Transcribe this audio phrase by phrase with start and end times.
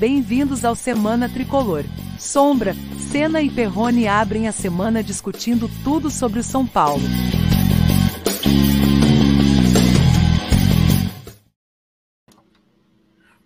[0.00, 1.84] Bem-vindos ao Semana Tricolor.
[2.18, 2.72] Sombra,
[3.12, 7.02] Senna e Perrone abrem a semana discutindo tudo sobre o São Paulo.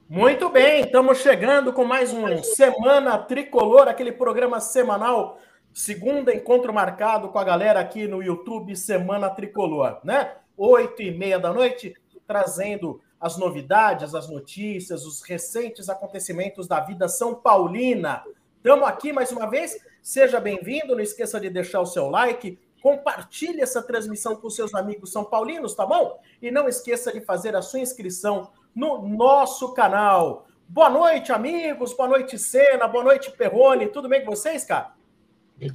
[0.08, 5.40] Muito bem, estamos chegando com mais um Semana Tricolor, aquele programa semanal,
[5.72, 10.36] segunda encontro marcado com a galera aqui no YouTube Semana Tricolor, né?
[10.56, 11.94] Oito e meia da noite,
[12.28, 18.24] trazendo as novidades, as notícias, os recentes acontecimentos da vida São Paulina.
[18.56, 19.76] Estamos aqui mais uma vez.
[20.02, 20.94] Seja bem-vindo.
[20.94, 22.58] Não esqueça de deixar o seu like.
[22.82, 26.20] Compartilhe essa transmissão com seus amigos são paulinos, tá bom?
[26.42, 30.46] E não esqueça de fazer a sua inscrição no nosso canal.
[30.68, 31.94] Boa noite, amigos.
[31.94, 32.86] Boa noite, Sena.
[32.86, 33.88] Boa noite, Perrone.
[33.88, 34.94] Tudo bem com vocês, cara?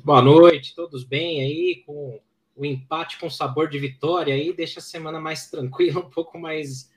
[0.03, 1.83] Boa noite, todos bem aí?
[1.85, 2.19] Com
[2.55, 6.88] o empate com sabor de vitória aí, deixa a semana mais tranquila, um pouco mais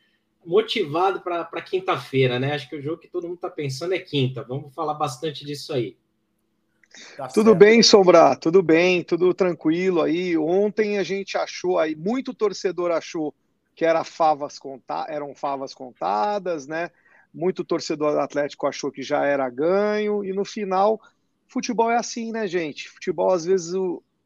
[0.45, 2.55] motivado para quinta-feira, né?
[2.55, 4.43] Acho que o jogo que todo mundo está pensando é quinta.
[4.43, 5.97] Vamos falar bastante disso aí.
[7.17, 7.59] Tá tudo certo.
[7.59, 8.37] bem, Sombra?
[8.37, 10.37] Tudo bem, tudo tranquilo aí.
[10.37, 13.35] Ontem a gente achou aí, muito torcedor achou
[13.75, 16.91] que era favas conta eram favas contadas, né?
[17.33, 21.01] Muito torcedor do Atlético achou que já era ganho, e no final,
[21.49, 22.91] futebol é assim, né, gente?
[22.91, 23.73] Futebol às vezes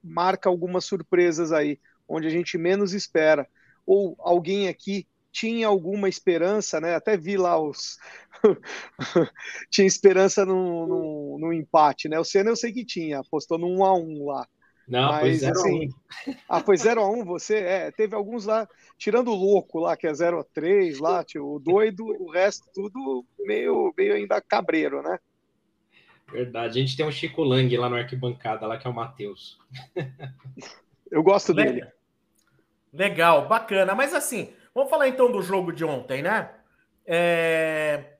[0.02, 3.48] marca algumas surpresas aí, onde a gente menos espera.
[3.86, 5.06] Ou alguém aqui
[5.36, 6.94] tinha alguma esperança, né?
[6.94, 7.98] Até vi lá os.
[9.70, 12.18] tinha esperança no, no, no, empate, né?
[12.18, 14.48] O Senna eu sei que tinha, apostou no 1x1 lá.
[14.88, 15.88] Não, Mas, foi 0 assim,
[16.48, 17.56] Ah, foi 0x1 você?
[17.56, 22.30] É, teve alguns lá, tirando o louco lá, que é 0x3 lá, o doido, o
[22.30, 25.18] resto tudo meio, meio ainda cabreiro, né?
[26.32, 29.58] Verdade, a gente tem um Chico Lang lá no arquibancada, lá que é o Matheus.
[31.10, 31.86] Eu gosto dele.
[32.92, 33.94] Legal, bacana.
[33.94, 36.50] Mas assim, Vamos falar então do jogo de ontem, né?
[37.06, 38.18] É...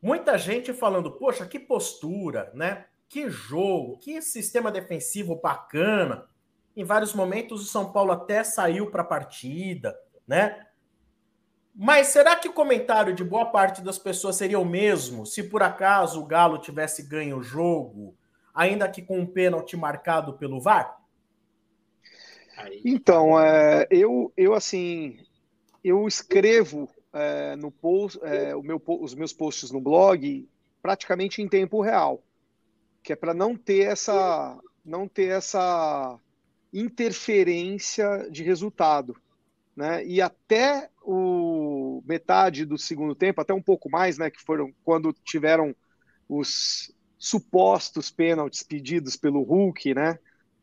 [0.00, 2.86] Muita gente falando, poxa, que postura, né?
[3.06, 6.26] Que jogo, que sistema defensivo bacana.
[6.74, 9.94] Em vários momentos o São Paulo até saiu para a partida,
[10.26, 10.66] né?
[11.74, 15.62] Mas será que o comentário de boa parte das pessoas seria o mesmo se por
[15.62, 18.16] acaso o Galo tivesse ganho o jogo,
[18.54, 20.98] ainda que com um pênalti marcado pelo VAR?
[22.82, 25.18] Então, é, eu, eu assim,
[25.82, 30.48] eu escrevo é, no post, é, meu, os meus posts no blog
[30.80, 32.22] praticamente em tempo real,
[33.02, 36.18] que é para não ter essa não ter essa
[36.72, 39.16] interferência de resultado,
[39.76, 40.04] né?
[40.04, 44.30] E até o metade do segundo tempo, até um pouco mais, né?
[44.30, 45.74] Que foram quando tiveram
[46.28, 50.18] os supostos pênaltis pedidos pelo Hulk, né?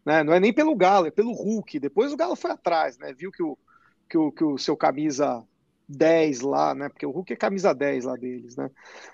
[0.06, 0.24] né?
[0.24, 1.80] Não é nem pelo Galo, é pelo Hulk.
[1.80, 3.14] Depois o Galo foi atrás, né?
[3.14, 3.58] Viu que o
[4.10, 5.46] que o, que o seu camisa
[5.88, 6.90] 10 lá, né?
[6.90, 8.70] Porque o Hulk é camisa 10 lá deles, né?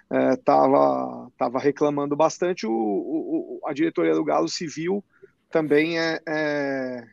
[0.09, 2.65] É, tava, tava reclamando bastante.
[2.65, 5.03] O, o, a diretoria do Galo Civil
[5.49, 7.07] também é, é,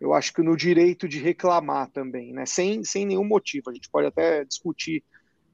[0.00, 2.46] eu acho que no direito de reclamar também, né?
[2.46, 3.70] Sem, sem nenhum motivo.
[3.70, 5.02] A gente pode até discutir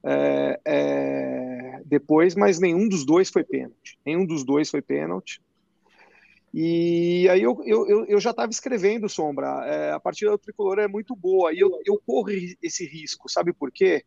[0.04, 3.98] é, é, depois, mas nenhum dos dois foi pênalti.
[4.04, 5.40] Nenhum dos dois foi pênalti.
[6.52, 10.86] E aí eu, eu, eu já estava escrevendo, Sombra, é, a partida do Tricolor é
[10.86, 12.28] muito boa, e eu, eu corro
[12.62, 14.04] esse risco, sabe por quê?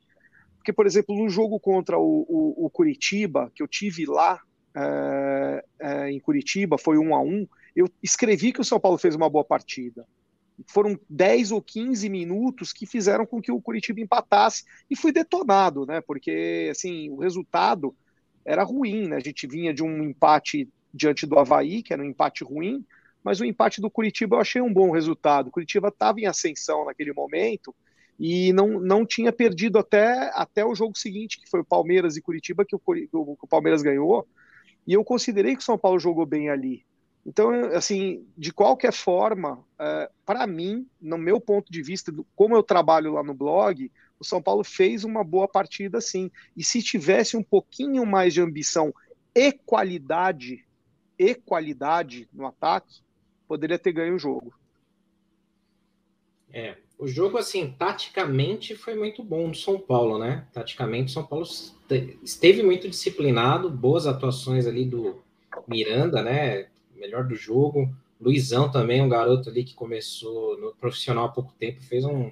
[0.58, 4.40] Porque, por exemplo, no jogo contra o, o, o Curitiba, que eu tive lá
[4.76, 9.16] é, é, em Curitiba, foi um a um, eu escrevi que o São Paulo fez
[9.16, 10.08] uma boa partida.
[10.68, 15.86] Foram 10 ou 15 minutos que fizeram com que o Curitiba empatasse e fui detonado,
[15.86, 16.02] né?
[16.02, 17.96] Porque assim, o resultado
[18.46, 19.18] era ruim, né?
[19.18, 22.86] A gente vinha de um empate diante do Havaí, que era um empate ruim,
[23.24, 25.48] mas o empate do Curitiba eu achei um bom resultado.
[25.48, 27.76] O Curitiba estava em ascensão naquele momento
[28.20, 32.22] e não, não tinha perdido até, até o jogo seguinte, que foi o Palmeiras e
[32.22, 34.26] Curitiba, que o, que o Palmeiras ganhou,
[34.88, 36.86] e eu considerei que o São Paulo jogou bem ali.
[37.26, 42.62] Então, assim, de qualquer forma, é, para mim, no meu ponto de vista, como eu
[42.62, 46.30] trabalho lá no blog, o São Paulo fez uma boa partida sim.
[46.56, 48.94] E se tivesse um pouquinho mais de ambição
[49.34, 50.65] e qualidade
[51.18, 53.02] e qualidade no ataque,
[53.48, 54.54] poderia ter ganho o jogo.
[56.52, 60.48] É, o jogo, assim, taticamente foi muito bom do São Paulo, né?
[60.54, 61.46] Taticamente, o São Paulo
[62.24, 65.22] esteve muito disciplinado, boas atuações ali do
[65.68, 66.68] Miranda, né?
[66.96, 67.94] Melhor do jogo.
[68.20, 72.32] Luizão também, um garoto ali que começou no profissional há pouco tempo, fez um,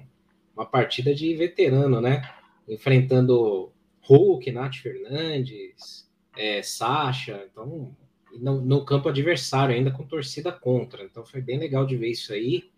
[0.56, 2.22] uma partida de veterano, né?
[2.66, 3.70] Enfrentando
[4.00, 7.46] Hulk, Nath Fernandes, é, Sacha.
[7.50, 7.94] Então,
[8.38, 11.04] no, no, campo adversário, ainda com torcida contra.
[11.04, 12.70] Então foi bem legal de ver isso aí.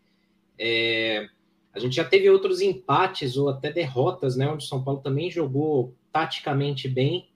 [0.58, 1.29] É,
[1.73, 4.49] a gente já teve outros empates ou até derrotas, né?
[4.49, 7.29] Onde o São Paulo também jogou taticamente bem.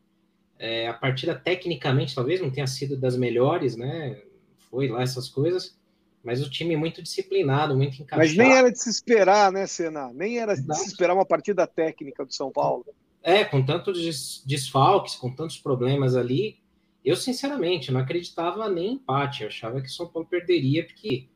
[0.58, 4.23] É, a partida, tecnicamente, talvez não tenha sido das melhores, né?
[4.70, 5.78] Foi lá essas coisas,
[6.23, 8.19] mas o time muito disciplinado, muito encaixado.
[8.19, 10.12] Mas nem era de se esperar, né, Senna?
[10.12, 12.84] Nem era de se esperar uma partida técnica do São Paulo.
[13.23, 16.59] É, com tantos desfalques, com tantos problemas ali,
[17.05, 19.43] eu sinceramente não acreditava nem empate.
[19.43, 21.29] Eu achava que o São Paulo perderia, porque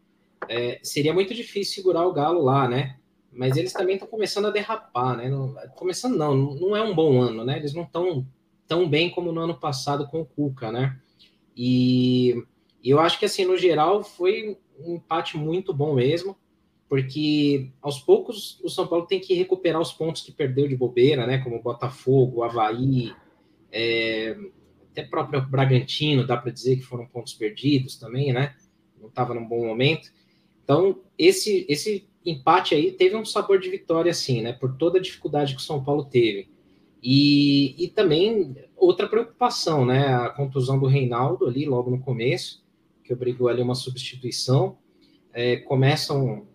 [0.49, 2.99] é, seria muito difícil segurar o Galo lá, né?
[3.33, 5.29] Mas eles também estão começando a derrapar, né?
[5.29, 7.57] Não, começando não, não é um bom ano, né?
[7.57, 8.27] Eles não estão
[8.67, 10.99] tão bem como no ano passado com o Cuca, né?
[11.57, 12.45] E
[12.83, 16.37] eu acho que assim, no geral, foi um empate muito bom mesmo,
[16.89, 21.27] porque aos poucos o São Paulo tem que recuperar os pontos que perdeu de bobeira,
[21.27, 21.39] né?
[21.39, 23.13] Como o Botafogo, o Havaí,
[23.73, 24.37] é,
[24.95, 28.55] até próprio Bragantino, dá para dizer que foram pontos perdidos também, né?
[29.01, 30.11] Não estava num bom momento.
[30.63, 34.53] Então, esse, esse empate aí teve um sabor de vitória, assim, né?
[34.53, 36.49] Por toda a dificuldade que o São Paulo teve.
[37.03, 40.15] E, e também outra preocupação, né?
[40.15, 42.65] A contusão do Reinaldo ali logo no começo,
[43.03, 44.79] que obrigou ali uma substituição.
[45.33, 46.47] É, começam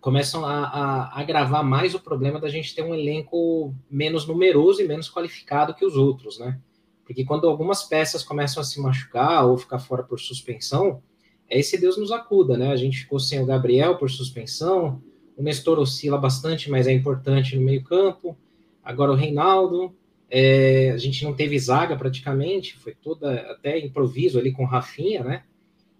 [0.00, 4.86] começam a, a, agravar mais o problema da gente ter um elenco menos numeroso e
[4.86, 6.60] menos qualificado que os outros, né?
[7.04, 11.02] Porque quando algumas peças começam a se machucar ou ficar fora por suspensão,
[11.48, 12.70] é esse Deus nos acuda, né?
[12.70, 15.02] A gente ficou sem o Gabriel por suspensão,
[15.36, 18.36] o Nestor oscila bastante, mas é importante no meio-campo.
[18.82, 19.94] Agora o Reinaldo,
[20.30, 25.44] é, a gente não teve zaga praticamente, foi toda até improviso ali com Rafinha, né?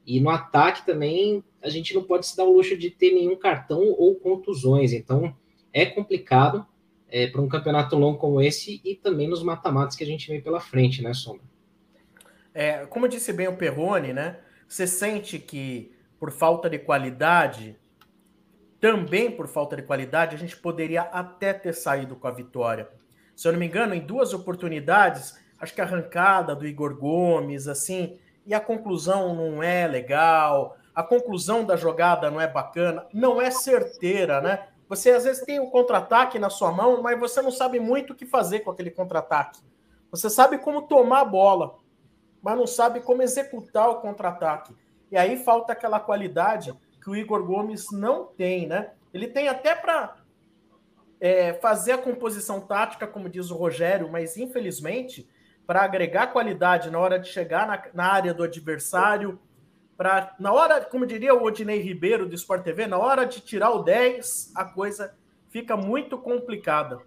[0.07, 3.37] E no ataque também a gente não pode se dar o luxo de ter nenhum
[3.37, 5.35] cartão ou contusões, então
[5.73, 6.67] é complicado
[7.15, 10.41] é, para um campeonato longo como esse e também nos mata-matas que a gente vem
[10.41, 11.45] pela frente, né, Sombra?
[12.53, 14.41] É, como disse bem o Perrone, né?
[14.67, 17.77] Você sente que por falta de qualidade,
[18.81, 22.89] também por falta de qualidade, a gente poderia até ter saído com a vitória.
[23.37, 27.69] Se eu não me engano, em duas oportunidades, acho que a arrancada do Igor Gomes,
[27.69, 33.41] assim, e a conclusão não é legal, a conclusão da jogada não é bacana, não
[33.41, 34.67] é certeira, né?
[34.89, 38.17] Você às vezes tem um contra-ataque na sua mão, mas você não sabe muito o
[38.17, 39.61] que fazer com aquele contra-ataque.
[40.11, 41.77] Você sabe como tomar a bola,
[42.43, 44.75] mas não sabe como executar o contra-ataque.
[45.11, 48.93] E aí falta aquela qualidade que o Igor Gomes não tem, né?
[49.13, 50.17] Ele tem até para
[51.21, 55.29] é, fazer a composição tática, como diz o Rogério, mas infelizmente,
[55.67, 59.39] para agregar qualidade na hora de chegar na, na área do adversário,
[60.39, 63.83] na hora, como diria o Odinei Ribeiro do Sport TV, na hora de tirar o
[63.83, 65.15] 10, a coisa
[65.51, 66.99] fica muito complicada.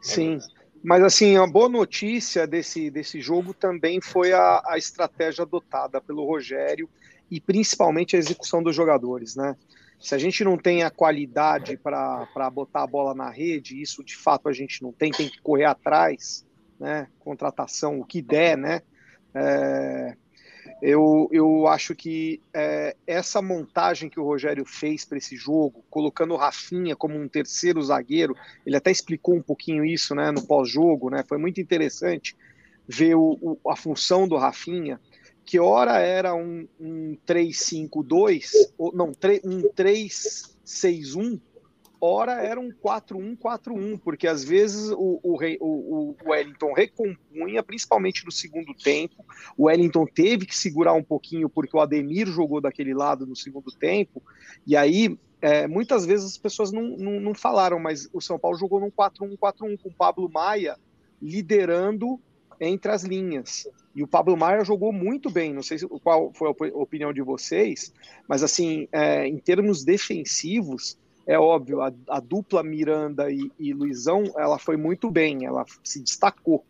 [0.00, 0.38] Sim.
[0.82, 6.26] Mas assim, a boa notícia desse, desse jogo também foi a, a estratégia adotada pelo
[6.26, 6.88] Rogério
[7.30, 9.56] e principalmente a execução dos jogadores, né?
[9.98, 14.14] Se a gente não tem a qualidade para botar a bola na rede, isso de
[14.14, 16.46] fato a gente não tem, tem que correr atrás,
[16.78, 17.08] né?
[17.18, 18.82] Contratação, o que der, né?
[19.34, 20.16] É,
[20.86, 26.34] eu, eu acho que é, essa montagem que o Rogério fez para esse jogo, colocando
[26.34, 28.36] o Rafinha como um terceiro zagueiro,
[28.66, 32.36] ele até explicou um pouquinho isso né, no pós-jogo, né, foi muito interessante
[32.86, 35.00] ver o, o, a função do Rafinha,
[35.42, 38.50] que ora era um, um 3-5-2,
[38.92, 39.06] não,
[39.42, 41.40] um 3-6-1,
[42.00, 48.74] ora era um 4-1-4-1, porque às vezes o, o, o, Wellington recompunha, principalmente no segundo
[48.74, 49.24] tempo.
[49.56, 53.70] O Wellington teve que segurar um pouquinho, porque o Ademir jogou daquele lado no segundo
[53.72, 54.22] tempo,
[54.66, 58.56] e aí é, muitas vezes as pessoas não, não, não, falaram, mas o São Paulo
[58.56, 60.76] jogou num 4-1-4-1 com o Pablo Maia
[61.20, 62.18] liderando
[62.60, 63.68] entre as linhas.
[63.94, 67.92] E o Pablo Maia jogou muito bem, não sei qual foi a opinião de vocês,
[68.28, 74.24] mas assim, é, em termos defensivos, é óbvio, a, a dupla Miranda e, e, Luizão,
[74.36, 76.64] ela foi muito bem, ela se destacou.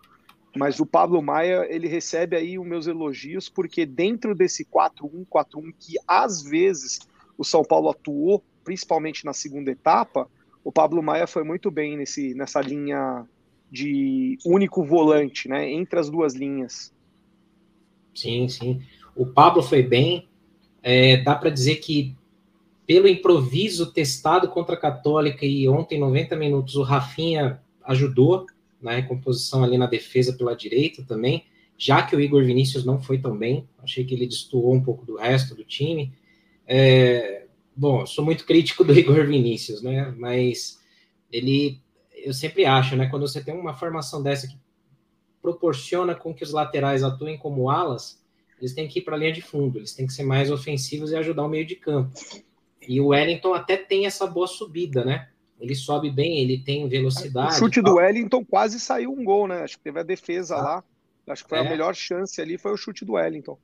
[0.56, 5.94] Mas o Pablo Maia, ele recebe aí os meus elogios, porque dentro desse 4-1-4-1 que
[6.06, 7.00] às vezes
[7.36, 10.28] o São Paulo atuou, principalmente na segunda etapa,
[10.62, 13.26] o Pablo Maia foi muito bem nesse, nessa linha
[13.70, 16.92] de único volante, né, entre as duas linhas.
[18.14, 18.80] Sim, sim.
[19.16, 20.28] O Pablo foi bem.
[20.80, 22.14] É, dá para dizer que
[22.86, 28.46] pelo improviso testado contra a Católica e ontem, 90 minutos, o Rafinha ajudou
[28.80, 31.44] na recomposição ali na defesa pela direita também,
[31.76, 35.04] já que o Igor Vinícius não foi tão bem, achei que ele destoou um pouco
[35.04, 36.12] do resto do time.
[36.66, 40.14] É, bom, sou muito crítico do Igor Vinícius, né?
[40.18, 40.78] Mas
[41.32, 41.80] ele,
[42.14, 43.06] eu sempre acho, né?
[43.06, 44.56] Quando você tem uma formação dessa que
[45.40, 48.22] proporciona com que os laterais atuem como alas,
[48.58, 51.10] eles têm que ir para a linha de fundo, eles têm que ser mais ofensivos
[51.10, 52.12] e ajudar o meio de campo.
[52.88, 55.28] E o Wellington até tem essa boa subida, né?
[55.64, 57.54] ele sobe bem, ele tem velocidade.
[57.54, 59.62] O chute do Wellington quase saiu um gol, né?
[59.62, 60.84] Acho que teve a defesa ah, lá.
[61.26, 61.66] Acho que foi é.
[61.66, 63.58] a melhor chance ali, foi o chute do Wellington.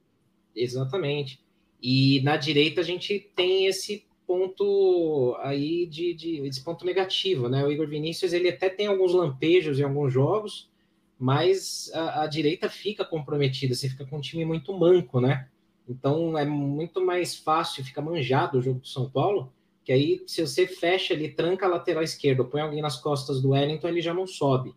[0.54, 1.40] Exatamente.
[1.82, 7.64] E na direita a gente tem esse ponto aí de, de esse ponto negativo, né?
[7.64, 10.70] O Igor Vinícius ele até tem alguns lampejos em alguns jogos,
[11.18, 15.48] mas a, a direita fica comprometida, você fica com um time muito manco, né?
[15.90, 19.52] Então é muito mais fácil, fica manjado o jogo do São Paulo,
[19.84, 23.50] que aí se você fecha ali, tranca a lateral esquerda, põe alguém nas costas do
[23.50, 24.72] Wellington, ele já não sobe.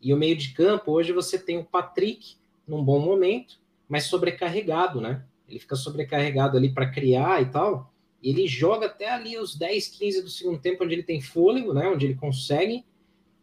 [0.00, 2.36] E o meio de campo, hoje você tem o Patrick
[2.68, 5.24] num bom momento, mas sobrecarregado, né?
[5.48, 7.90] Ele fica sobrecarregado ali para criar e tal.
[8.22, 11.72] E ele joga até ali os 10, 15 do segundo tempo, onde ele tem fôlego,
[11.72, 11.88] né?
[11.88, 12.84] Onde ele consegue.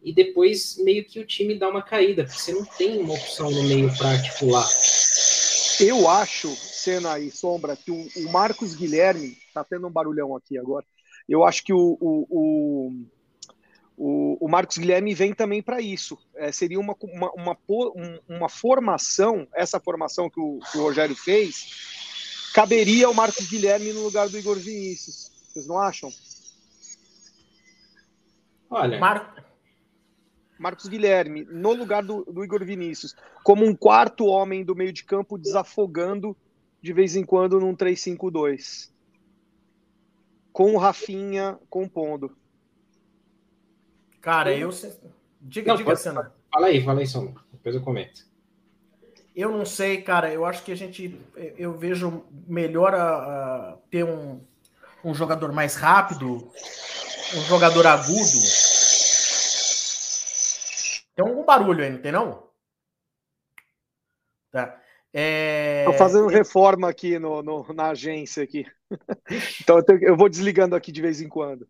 [0.04, 3.50] E depois meio que o time dá uma caída, porque você não tem uma opção
[3.50, 4.68] no meio para articular.
[5.82, 6.50] Eu acho,
[6.80, 10.86] Cena e Sombra, que o, o Marcos Guilherme, tá tendo um barulhão aqui agora.
[11.28, 13.06] Eu acho que o, o, o
[14.02, 16.18] o, o Marcos Guilherme vem também para isso.
[16.34, 17.58] É, seria uma, uma, uma,
[18.30, 24.04] uma, formação, essa formação que o, que o Rogério fez, caberia o Marcos Guilherme no
[24.04, 25.30] lugar do Igor Vinícius.
[25.50, 26.10] Vocês não acham?
[28.70, 28.98] Olha.
[29.00, 29.46] Mar...
[30.58, 35.04] Marcos Guilherme, no lugar do, do, Igor Vinícius, como um quarto homem do meio de
[35.04, 36.36] campo, desafogando
[36.82, 38.90] de vez em quando num 3-5-2.
[40.52, 42.36] Com o Rafinha compondo.
[44.22, 44.70] Cara, eu.
[45.42, 46.02] Diga, não, diga, pode...
[46.02, 46.34] Senna.
[46.52, 47.40] Fala aí, fala aí, Sono.
[47.54, 48.28] Depois eu comento.
[49.36, 50.34] Eu não sei, cara.
[50.34, 51.20] Eu acho que a gente.
[51.36, 54.42] Eu vejo melhor a, a ter um,
[55.04, 56.52] um jogador mais rápido,
[57.36, 58.40] um jogador agudo.
[61.16, 62.50] Tem algum barulho aí, não tem não?
[64.52, 64.82] Tá.
[65.14, 65.86] É...
[65.86, 68.66] Tô fazendo reforma aqui no, no na agência aqui.
[69.62, 71.68] então eu, tenho, eu vou desligando aqui de vez em quando.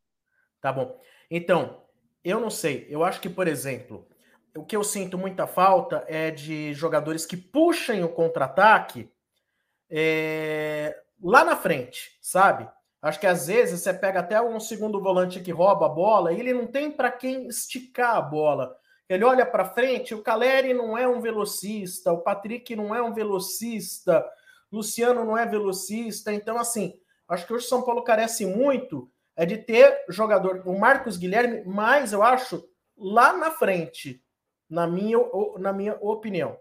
[0.62, 1.00] Tá bom.
[1.32, 1.84] Então,
[2.24, 2.88] eu não sei.
[2.90, 4.08] Eu acho que, por exemplo,
[4.56, 9.10] o que eu sinto muita falta é de jogadores que puxem o contra-ataque
[9.90, 12.70] é, lá na frente, sabe?
[13.02, 16.40] Acho que às vezes você pega até um segundo volante que rouba a bola e
[16.40, 18.76] ele não tem para quem esticar a bola.
[19.10, 23.12] Ele olha para frente, o Caleri não é um velocista, o Patrick não é um
[23.12, 24.24] velocista,
[24.72, 26.32] Luciano não é velocista.
[26.32, 26.94] Então, assim,
[27.28, 31.64] acho que hoje o São Paulo carece muito é de ter jogador, o Marcos Guilherme,
[31.64, 32.62] mais eu acho,
[32.98, 34.22] lá na frente,
[34.70, 35.18] na minha,
[35.58, 36.58] na minha opinião.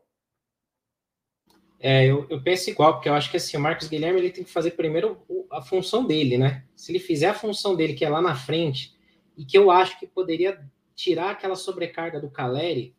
[1.81, 4.45] É, eu, eu penso igual, porque eu acho que assim, o Marcos Guilherme ele tem
[4.45, 6.65] que fazer primeiro a função dele, né?
[6.77, 8.97] Se ele fizer a função dele, que é lá na frente,
[9.37, 10.65] e que eu acho que poderia
[10.99, 12.93] tirar aquela sobrecarga do Caleri,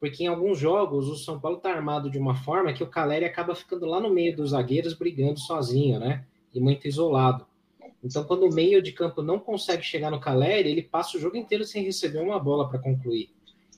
[0.00, 3.26] porque em alguns jogos o São Paulo tá armado de uma forma que o Caleri
[3.26, 6.24] acaba ficando lá no meio dos zagueiros brigando sozinho, né?
[6.54, 7.46] E muito isolado.
[8.02, 11.36] Então, quando o meio de campo não consegue chegar no Caleri, ele passa o jogo
[11.36, 13.30] inteiro sem receber uma bola para concluir.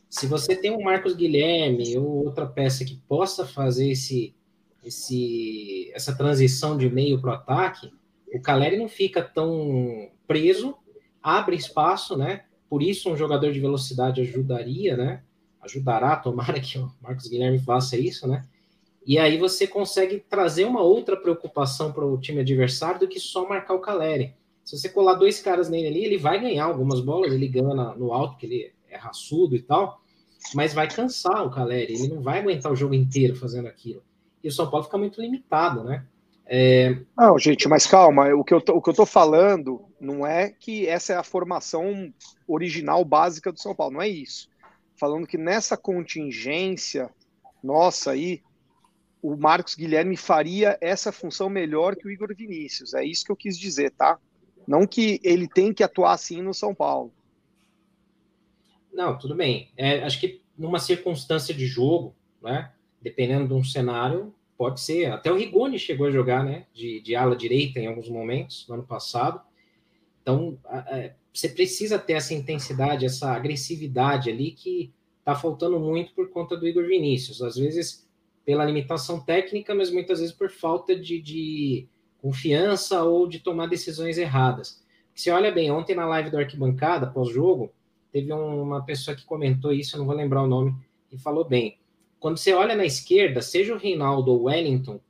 [0.08, 4.36] Se você tem um Marcos Guilherme ou outra peça que possa fazer esse,
[4.84, 7.92] esse, essa transição de meio para o ataque,
[8.32, 10.76] o Caleri não fica tão preso,
[11.20, 12.44] abre espaço, né?
[12.74, 15.22] Por isso, um jogador de velocidade ajudaria, né?
[15.60, 18.44] Ajudará, tomara que o Marcos Guilherme faça isso, né?
[19.06, 23.48] E aí você consegue trazer uma outra preocupação para o time adversário do que só
[23.48, 24.34] marcar o Caleri.
[24.64, 28.12] Se você colar dois caras nele ali, ele vai ganhar algumas bolas, ele ganha no
[28.12, 30.00] alto, que ele é raçudo e tal,
[30.52, 34.02] mas vai cansar o Caleri, ele não vai aguentar o jogo inteiro fazendo aquilo.
[34.42, 36.04] E o São Paulo fica muito limitado, né?
[36.44, 36.98] É...
[37.16, 40.50] Não, gente, mas calma, o que, eu tô, o que eu tô falando não é
[40.50, 42.12] que essa é a formação
[42.46, 44.48] original básica do São Paulo, não é isso.
[44.96, 47.10] Falando que nessa contingência
[47.62, 48.42] nossa aí,
[49.22, 52.92] o Marcos Guilherme faria essa função melhor que o Igor Vinícius.
[52.92, 54.18] É isso que eu quis dizer, tá?
[54.68, 57.12] Não que ele tem que atuar assim no São Paulo.
[58.92, 59.70] Não, tudo bem.
[59.76, 62.70] É, acho que numa circunstância de jogo, né?
[63.00, 65.06] Dependendo de um cenário, pode ser.
[65.10, 66.66] Até o Rigoni chegou a jogar, né?
[66.72, 69.40] De, de ala direita em alguns momentos no ano passado.
[70.24, 74.90] Então, é, você precisa ter essa intensidade, essa agressividade ali que
[75.22, 77.42] tá faltando muito por conta do Igor Vinícius.
[77.42, 78.04] Às vezes
[78.44, 81.88] pela limitação técnica, mas muitas vezes por falta de, de
[82.20, 84.82] confiança ou de tomar decisões erradas.
[85.14, 87.72] Se olha bem, ontem na live do Arquibancada, pós-jogo,
[88.12, 90.74] teve uma pessoa que comentou isso, eu não vou lembrar o nome,
[91.10, 91.78] e falou bem.
[92.18, 95.00] Quando você olha na esquerda, seja o Reinaldo ou o Wellington,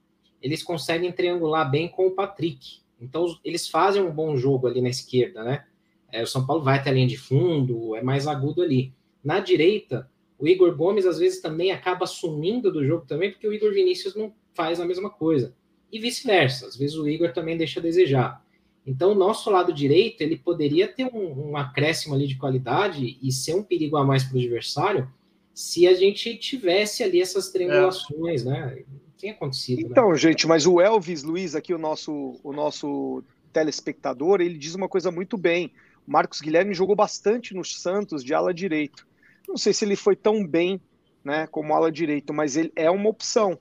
[0.40, 2.80] eles conseguem triangular bem com o Patrick.
[3.04, 5.64] Então, eles fazem um bom jogo ali na esquerda, né?
[6.10, 8.92] É, o São Paulo vai até a linha de fundo, é mais agudo ali.
[9.22, 13.52] Na direita, o Igor Gomes, às vezes, também acaba sumindo do jogo também, porque o
[13.52, 15.54] Igor Vinícius não faz a mesma coisa.
[15.90, 16.66] E vice-versa.
[16.66, 18.44] Às vezes o Igor também deixa a desejar.
[18.86, 23.32] Então, o nosso lado direito, ele poderia ter um, um acréscimo ali de qualidade e
[23.32, 25.10] ser um perigo a mais para o adversário
[25.54, 28.50] se a gente tivesse ali essas triangulações, é.
[28.50, 28.84] né?
[29.18, 29.82] Tem acontecido.
[29.82, 29.88] Né?
[29.90, 30.16] Então, né?
[30.16, 35.10] gente, mas o Elvis Luiz aqui, o nosso, o nosso telespectador, ele diz uma coisa
[35.10, 35.72] muito bem.
[36.06, 39.06] O Marcos Guilherme jogou bastante no Santos de ala direito.
[39.48, 40.80] Não sei se ele foi tão bem,
[41.22, 43.58] né, como ala direito, mas ele é uma opção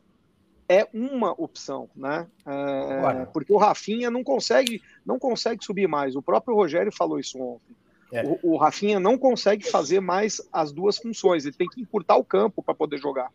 [0.68, 2.28] é uma opção, né?
[2.46, 6.16] É, porque o Rafinha não consegue, não consegue subir mais.
[6.16, 7.76] O próprio Rogério falou isso ontem.
[8.12, 8.24] É.
[8.26, 11.46] O, o, Rafinha não consegue fazer mais as duas funções.
[11.46, 13.32] Ele tem que encurtar o campo para poder jogar.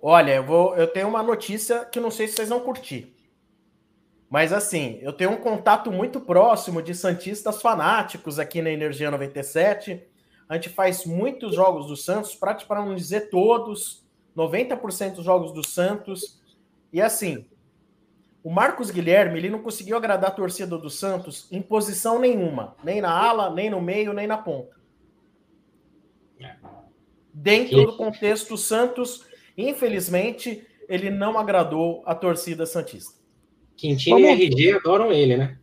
[0.00, 3.14] Olha, eu vou, eu tenho uma notícia que não sei se vocês vão curtir.
[4.30, 10.06] Mas assim, eu tenho um contato muito próximo de santistas fanáticos aqui na Energia 97.
[10.48, 14.06] A gente faz muitos jogos do Santos, para não dizer todos.
[14.36, 16.40] 90% dos jogos do Santos.
[16.92, 17.46] E assim,
[18.42, 23.00] o Marcos Guilherme, ele não conseguiu agradar a torcida do Santos em posição nenhuma, nem
[23.00, 24.76] na ala, nem no meio, nem na ponta.
[27.32, 29.27] Dentro do contexto Santos,
[29.58, 33.18] infelizmente, ele não agradou a torcida santista.
[33.76, 34.38] Quintino Vamos...
[34.38, 35.58] e RG adoram ele, né?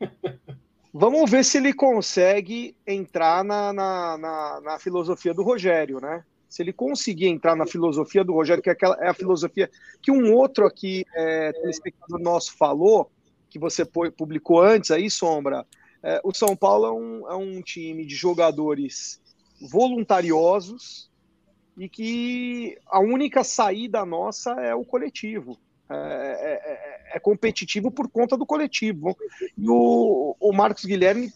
[0.92, 6.22] Vamos ver se ele consegue entrar na, na, na, na filosofia do Rogério, né?
[6.54, 9.68] se ele conseguir entrar na filosofia do Rogério, que é, aquela, é a filosofia
[10.00, 13.10] que um outro aqui, é, telespectador nosso, falou,
[13.50, 15.66] que você publicou antes aí, Sombra,
[16.00, 19.20] é, o São Paulo é um, é um time de jogadores
[19.60, 21.10] voluntariosos
[21.76, 25.58] e que a única saída nossa é o coletivo.
[25.90, 29.16] É, é, é, é, competitivo por conta do coletivo.
[29.56, 31.32] E o, o Marcos Guilherme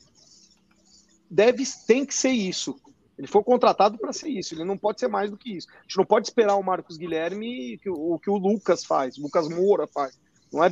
[1.30, 2.80] deve tem que ser isso.
[3.18, 5.68] Ele foi contratado para ser isso, ele não pode ser mais do que isso.
[5.70, 9.22] A gente não pode esperar o Marcos Guilherme que, o que o Lucas faz, o
[9.22, 10.18] Lucas Moura faz.
[10.52, 10.70] Não é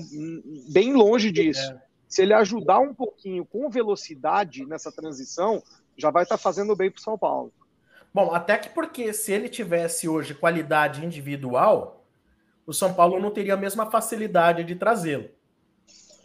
[0.70, 1.72] bem longe disso.
[1.72, 1.82] É.
[2.08, 5.62] Se ele ajudar um pouquinho com velocidade nessa transição,
[5.98, 7.52] já vai estar tá fazendo bem para o São Paulo.
[8.16, 12.02] Bom, até que porque se ele tivesse hoje qualidade individual,
[12.66, 15.28] o São Paulo não teria a mesma facilidade de trazê-lo.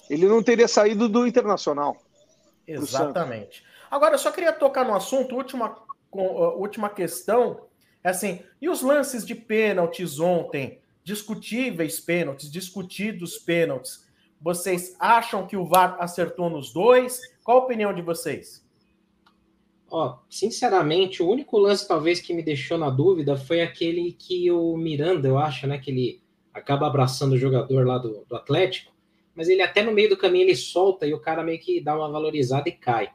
[0.10, 2.02] Ele não teria saído do Internacional.
[2.66, 3.66] Exatamente.
[3.92, 5.76] Agora, eu só queria tocar no assunto, última
[6.14, 7.66] última questão
[8.02, 14.08] é assim: e os lances de pênaltis ontem, discutíveis pênaltis, discutidos pênaltis,
[14.40, 17.20] vocês acham que o VAR acertou nos dois?
[17.44, 18.66] Qual a opinião de vocês?
[19.92, 24.78] Ó, sinceramente, o único lance talvez que me deixou na dúvida foi aquele que o
[24.78, 26.22] Miranda, eu acho, né, que ele
[26.54, 28.94] acaba abraçando o jogador lá do, do Atlético,
[29.36, 31.94] mas ele até no meio do caminho ele solta e o cara meio que dá
[31.94, 33.12] uma valorizada e cai.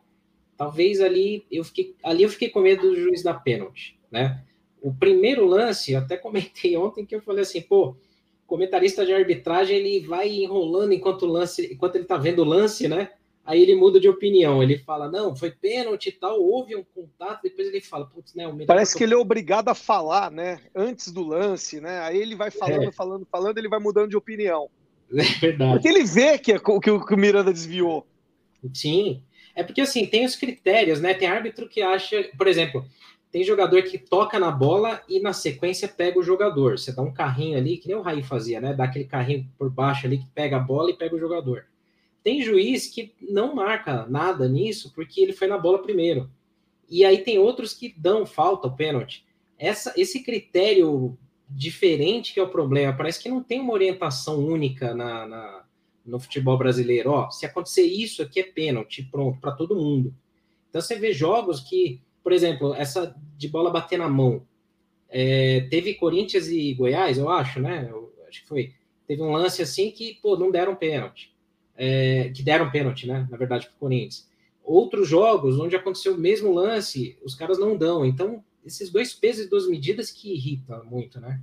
[0.55, 4.45] Talvez ali eu fiquei, ali eu fiquei com medo do juiz da pênalti, né?
[4.83, 7.97] O primeiro lance, até comentei ontem que eu falei assim, pô,
[8.47, 12.87] comentarista de arbitragem ele vai enrolando enquanto o lance, enquanto ele tá vendo o lance,
[12.87, 13.13] né?
[13.47, 17.43] Aí ele muda de opinião, ele fala, não, foi pênalti e tal, houve um contato,
[17.45, 18.45] depois ele fala, putz, né?
[18.67, 20.59] Parece que ele é obrigado a falar, né?
[20.75, 22.01] Antes do lance, né?
[22.01, 22.93] Aí ele vai falando, é.
[22.93, 24.69] falando, falando, ele vai mudando de opinião.
[25.09, 25.75] É verdade.
[25.75, 28.05] Porque ele vê que, é, que, que o Miranda desviou.
[28.75, 29.23] Sim,
[29.55, 31.15] é porque assim, tem os critérios, né?
[31.15, 32.85] Tem árbitro que acha, por exemplo,
[33.31, 36.77] tem jogador que toca na bola e na sequência pega o jogador.
[36.77, 38.75] Você dá um carrinho ali, que nem o Raí fazia, né?
[38.75, 41.67] Dá aquele carrinho por baixo ali que pega a bola e pega o jogador.
[42.27, 46.29] Tem juiz que não marca nada nisso porque ele foi na bola primeiro.
[46.91, 49.25] E aí tem outros que dão falta, o pênalti.
[49.57, 51.17] Essa, esse critério
[51.49, 52.93] diferente que é o problema.
[52.97, 55.65] Parece que não tem uma orientação única na, na
[56.05, 57.13] no futebol brasileiro.
[57.13, 60.13] Ó, se acontecer isso aqui é pênalti, pronto, para todo mundo.
[60.69, 64.45] Então você vê jogos que, por exemplo, essa de bola bater na mão.
[65.09, 67.87] É, teve Corinthians e Goiás, eu acho, né?
[67.89, 68.75] Eu, acho que foi.
[69.07, 71.36] Teve um lance assim que, pô, não deram pênalti.
[71.77, 73.27] É, que deram pênalti, né?
[73.31, 74.29] Na verdade, para o Corinthians.
[74.65, 78.05] Outros jogos onde aconteceu o mesmo lance, os caras não dão.
[78.05, 81.41] Então, esses dois pesos e duas medidas que irritam muito, né?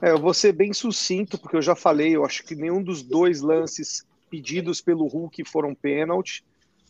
[0.00, 3.02] É, eu vou ser bem sucinto, porque eu já falei, eu acho que nenhum dos
[3.02, 6.44] dois lances pedidos pelo Hulk foram pênalti.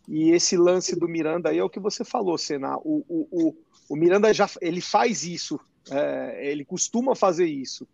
[0.09, 2.77] E esse lance do Miranda aí é o que você falou, Senna.
[2.79, 3.57] O, o, o,
[3.91, 7.87] o Miranda já ele faz isso, é, ele costuma fazer isso.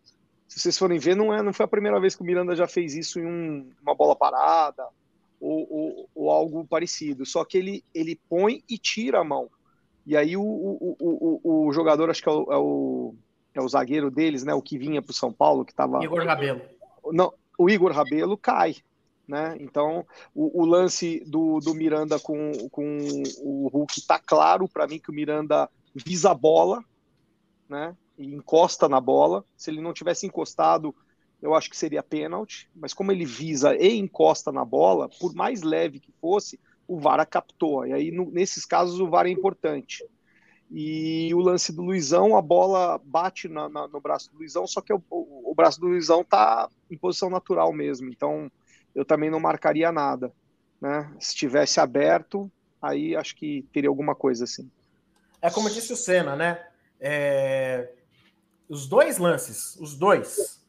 [0.48, 2.66] Se vocês forem ver, não, é, não foi a primeira vez que o Miranda já
[2.66, 4.88] fez isso em um, uma bola parada
[5.40, 7.24] ou, ou, ou, algo parecido.
[7.26, 9.50] Só que ele, ele põe e tira a mão.
[10.06, 13.14] E aí o, o, o, o jogador, acho que é o, é o
[13.58, 14.54] é o zagueiro deles, né?
[14.54, 16.02] O que vinha para o São Paulo, que estava.
[16.02, 16.62] Igor Rabelo.
[17.12, 18.76] Não, o Igor Rabelo cai.
[19.26, 19.58] Né?
[19.61, 22.98] Então, o, o, lance do, do Miranda com, com
[23.42, 26.82] o Hulk tá claro para mim que o Miranda visa a bola,
[27.68, 27.94] né?
[28.18, 29.44] E encosta na bola.
[29.57, 30.94] Se ele não tivesse encostado,
[31.40, 35.62] eu acho que seria pênalti, mas como ele visa e encosta na bola, por mais
[35.62, 37.87] leve que fosse, o VAR captou.
[37.87, 40.04] E aí, no, nesses casos, o VAR é importante.
[40.70, 44.81] E o lance do Luizão, a bola bate na, na, no braço do Luizão, só
[44.81, 48.09] que o, o, o, braço do Luizão tá em posição natural mesmo.
[48.09, 48.50] Então,
[48.94, 50.33] eu também não marcaria nada.
[50.81, 51.11] Né?
[51.20, 52.50] Se tivesse aberto,
[52.83, 54.70] aí acho que teria alguma coisa assim.
[55.40, 56.66] É como disse o Senna, né?
[57.00, 57.92] É...
[58.68, 60.64] Os dois lances, os dois,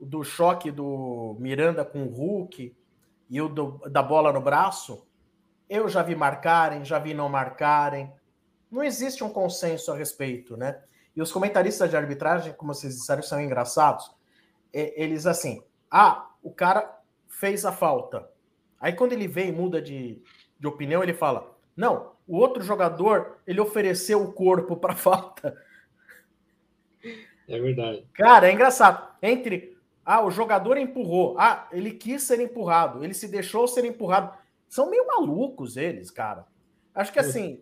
[0.00, 2.76] do choque do Miranda com o Hulk
[3.30, 5.06] e o do, da bola no braço,
[5.68, 8.12] eu já vi marcarem, já vi não marcarem
[8.74, 10.82] não existe um consenso a respeito, né?
[11.14, 14.10] E os comentaristas de arbitragem, como vocês disseram, são engraçados.
[14.72, 18.28] Eles assim, ah, o cara fez a falta.
[18.80, 20.20] Aí quando ele vem e muda de,
[20.58, 25.56] de opinião, ele fala: não, o outro jogador ele ofereceu o corpo para falta.
[27.48, 28.06] É verdade.
[28.14, 29.14] Cara, é engraçado.
[29.22, 34.32] Entre ah, o jogador empurrou, ah, ele quis ser empurrado, ele se deixou ser empurrado.
[34.68, 36.46] São meio malucos eles, cara.
[36.94, 37.60] Acho que assim,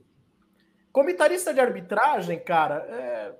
[0.92, 3.34] Comentarista de arbitragem, cara, é,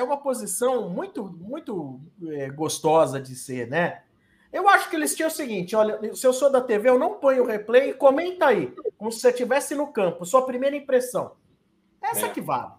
[0.00, 4.02] é uma posição muito, muito é, gostosa de ser, né?
[4.52, 7.14] Eu acho que eles tinham o seguinte: olha, se eu sou da TV, eu não
[7.14, 11.36] ponho o replay, comenta aí, como se você estivesse no campo, sua primeira impressão.
[12.02, 12.30] Essa é.
[12.30, 12.72] que vale.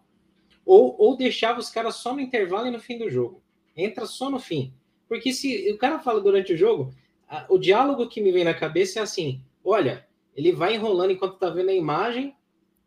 [0.67, 3.41] Ou, ou deixava os caras só no intervalo e no fim do jogo.
[3.75, 4.73] Entra só no fim.
[5.07, 6.93] Porque se o cara fala durante o jogo,
[7.27, 11.37] a, o diálogo que me vem na cabeça é assim: olha, ele vai enrolando enquanto
[11.37, 12.35] tá vendo a imagem,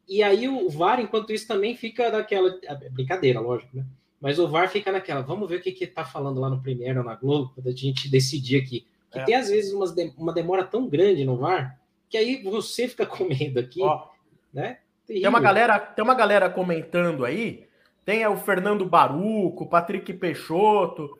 [0.06, 2.58] e aí o VAR, enquanto isso, também fica naquela.
[2.64, 3.86] É brincadeira, lógico, né?
[4.20, 5.22] Mas o VAR fica naquela.
[5.22, 7.72] Vamos ver o que, que tá falando lá no primeiro ou na Globo, quando a
[7.72, 8.86] gente decidir aqui.
[9.10, 9.24] Que é.
[9.24, 10.12] tem, às vezes, umas de...
[10.18, 13.80] uma demora tão grande no VAR, que aí você fica com medo aqui.
[13.80, 14.06] Ó,
[14.52, 14.80] né?
[15.06, 17.69] Tem uma, galera, tem uma galera comentando aí.
[18.10, 21.16] Tem o Fernando Baruco, Patrick Peixoto.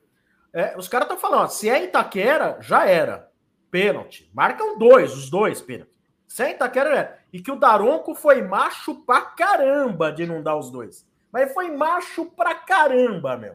[0.52, 3.30] É, os caras estão falando, ó, se é Itaquera, já era.
[3.70, 4.28] Pênalti.
[4.34, 5.92] Marcam dois, os dois pênalti.
[6.26, 7.18] Se é Itaquera, é.
[7.32, 11.08] E que o Daronco foi macho pra caramba de não dar os dois.
[11.30, 13.54] Mas foi macho pra caramba, meu.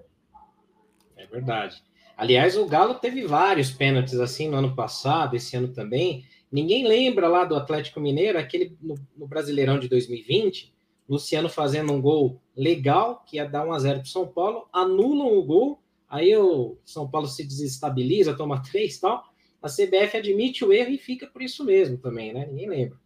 [1.17, 1.83] É verdade.
[2.15, 6.23] Aliás, o Galo teve vários pênaltis assim no ano passado, esse ano também.
[6.49, 10.73] Ninguém lembra lá do Atlético Mineiro, aquele no, no Brasileirão de 2020,
[11.07, 15.37] Luciano fazendo um gol legal, que ia dar 1 a 0 para São Paulo, anulam
[15.37, 19.23] o gol, aí o São Paulo se desestabiliza, toma três e tal.
[19.61, 22.45] A CBF admite o erro e fica por isso mesmo também, né?
[22.45, 22.99] Ninguém lembra.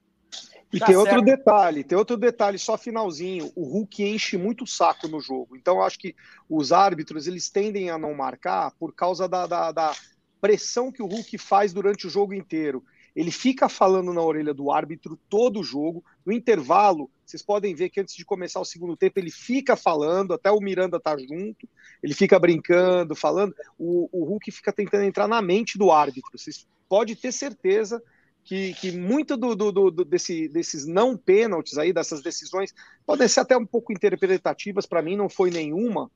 [0.72, 1.08] E tá tem certo.
[1.08, 3.52] outro detalhe, tem outro detalhe, só finalzinho.
[3.56, 5.56] O Hulk enche muito o saco no jogo.
[5.56, 6.16] Então, eu acho que
[6.48, 9.96] os árbitros eles tendem a não marcar por causa da, da, da
[10.40, 12.84] pressão que o Hulk faz durante o jogo inteiro.
[13.16, 16.04] Ele fica falando na orelha do árbitro todo o jogo.
[16.30, 20.32] No intervalo, vocês podem ver que antes de começar o segundo tempo, ele fica falando,
[20.32, 21.68] até o Miranda tá junto,
[22.04, 23.56] ele fica brincando, falando.
[23.80, 26.38] O, o Hulk fica tentando entrar na mente do árbitro.
[26.38, 28.00] Vocês podem ter certeza
[28.44, 32.76] que, que muito do, do, do, desse, desses não pênaltis aí, dessas decisões,
[33.08, 36.12] podem ser até um pouco interpretativas, para mim não foi nenhuma,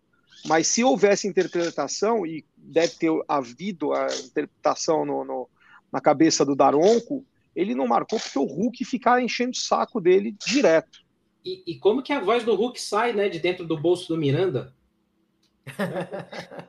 [0.46, 5.50] mas se houvesse interpretação, e deve ter havido a interpretação no, no
[5.92, 10.36] na cabeça do Daronco, ele não marcou porque o Hulk ficava enchendo o saco dele
[10.46, 11.04] direto.
[11.46, 14.18] E, e como que a voz do Hulk sai né, de dentro do bolso do
[14.18, 14.74] Miranda?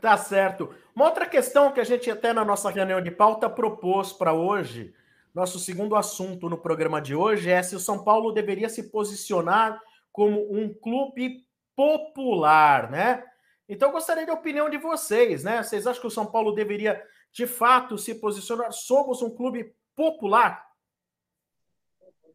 [0.00, 0.74] tá certo.
[0.94, 4.92] Uma outra questão que a gente até na nossa reunião de pauta propôs para hoje,
[5.34, 9.80] nosso segundo assunto no programa de hoje é se o São Paulo deveria se posicionar
[10.12, 13.22] como um clube popular, né?
[13.68, 15.62] Então eu gostaria da opinião de vocês, né?
[15.62, 17.00] Vocês acham que o São Paulo deveria
[17.38, 18.72] de fato se posicionar?
[18.72, 20.66] Somos um clube popular?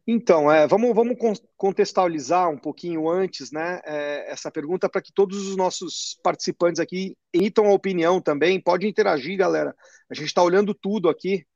[0.06, 1.18] Então, é, vamos, vamos
[1.58, 7.14] contextualizar um pouquinho antes né, é, essa pergunta para que todos os nossos participantes aqui
[7.34, 8.58] emitam a opinião também.
[8.58, 9.76] Pode interagir, galera.
[10.10, 11.46] A gente está olhando tudo aqui.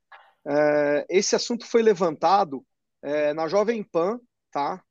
[0.47, 2.63] É, esse assunto foi levantado
[3.01, 4.19] é, na Jovem Pan,
[4.51, 4.83] tá?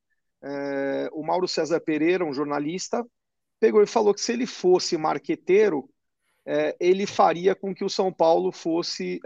[0.43, 3.07] É, o Mauro César Pereira, um jornalista,
[3.61, 5.89] pegou e falou que se ele fosse marqueteiro,
[6.51, 9.21] é, ele faria com que o São Paulo fosse.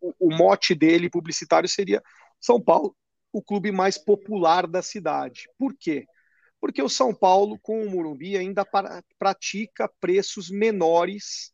[0.00, 2.02] o, o mote dele publicitário seria
[2.40, 2.96] São Paulo
[3.32, 5.48] o clube mais popular da cidade.
[5.56, 6.04] Por quê?
[6.60, 8.66] Porque o São Paulo, com o Morumbi, ainda
[9.18, 11.52] pratica preços menores,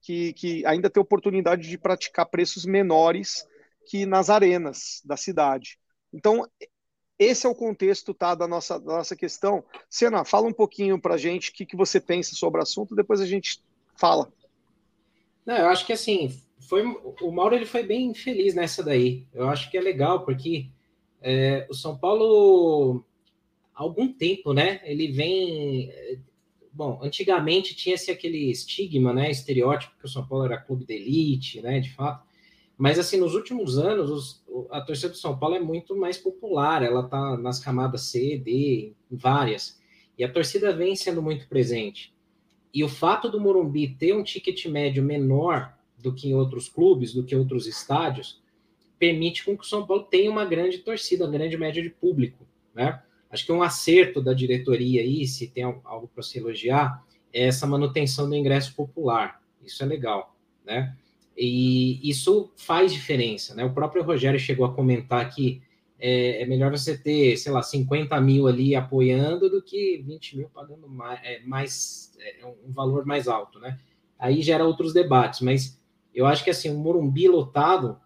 [0.00, 3.46] que, que ainda tem oportunidade de praticar preços menores
[3.86, 5.78] que nas arenas da cidade.
[6.12, 6.46] Então,
[7.18, 9.64] esse é o contexto tá, da, nossa, da nossa questão.
[9.88, 12.96] Sena, fala um pouquinho para a gente o que, que você pensa sobre o assunto,
[12.96, 13.62] depois a gente
[14.02, 14.32] fala.
[15.46, 16.36] Não, eu acho que assim,
[16.68, 16.82] foi,
[17.20, 19.24] o Mauro ele foi bem feliz nessa daí.
[19.32, 20.68] Eu acho que é legal, porque
[21.20, 23.04] é, o São Paulo,
[23.72, 24.80] há algum tempo, né?
[24.82, 25.92] Ele vem.
[26.72, 31.62] bom, antigamente tinha-se aquele estigma, né, estereótipo que o São Paulo era clube de elite,
[31.62, 32.26] né, de fato.
[32.76, 36.82] Mas assim, nos últimos anos, os, a torcida do São Paulo é muito mais popular,
[36.82, 39.80] ela tá nas camadas C, D, várias.
[40.18, 42.11] E a torcida vem sendo muito presente.
[42.72, 47.12] E o fato do Morumbi ter um ticket médio menor do que em outros clubes,
[47.12, 48.42] do que outros estádios,
[48.98, 52.46] permite com que o São Paulo tenha uma grande torcida, uma grande média de público,
[52.74, 53.02] né?
[53.30, 57.66] Acho que um acerto da diretoria aí, se tem algo para se elogiar, é essa
[57.66, 59.40] manutenção do ingresso popular.
[59.64, 60.94] Isso é legal, né?
[61.36, 63.64] E isso faz diferença, né?
[63.64, 65.62] O próprio Rogério chegou a comentar que
[66.04, 70.48] é, é melhor você ter, sei lá, 50 mil ali apoiando do que 20 mil
[70.48, 73.78] pagando mais, é, mais é, um valor mais alto, né?
[74.18, 75.80] Aí gera outros debates, mas
[76.12, 78.00] eu acho que assim, o Morumbi lotado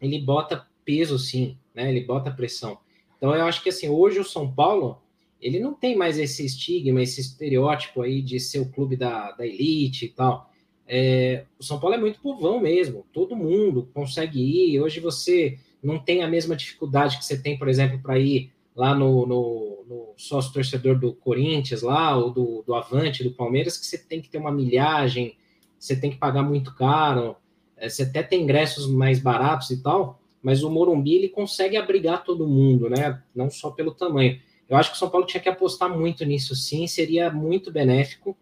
[0.00, 1.88] ele bota peso sim, né?
[1.88, 2.78] Ele bota pressão.
[3.16, 5.00] Então eu acho que assim, hoje o São Paulo,
[5.40, 9.46] ele não tem mais esse estigma, esse estereótipo aí de ser o clube da, da
[9.46, 10.50] elite e tal.
[10.88, 14.80] É, o São Paulo é muito povão mesmo, todo mundo consegue ir.
[14.80, 18.94] Hoje você não tem a mesma dificuldade que você tem, por exemplo, para ir lá
[18.94, 23.86] no, no, no, sócio torcedor do Corinthians, lá, ou do, do Avante, do Palmeiras, que
[23.86, 25.36] você tem que ter uma milhagem,
[25.78, 27.36] você tem que pagar muito caro.
[27.76, 32.24] É, você até tem ingressos mais baratos e tal, mas o Morumbi ele consegue abrigar
[32.24, 33.22] todo mundo, né?
[33.34, 34.40] Não só pelo tamanho.
[34.68, 38.36] Eu acho que o São Paulo tinha que apostar muito nisso, sim, seria muito benéfico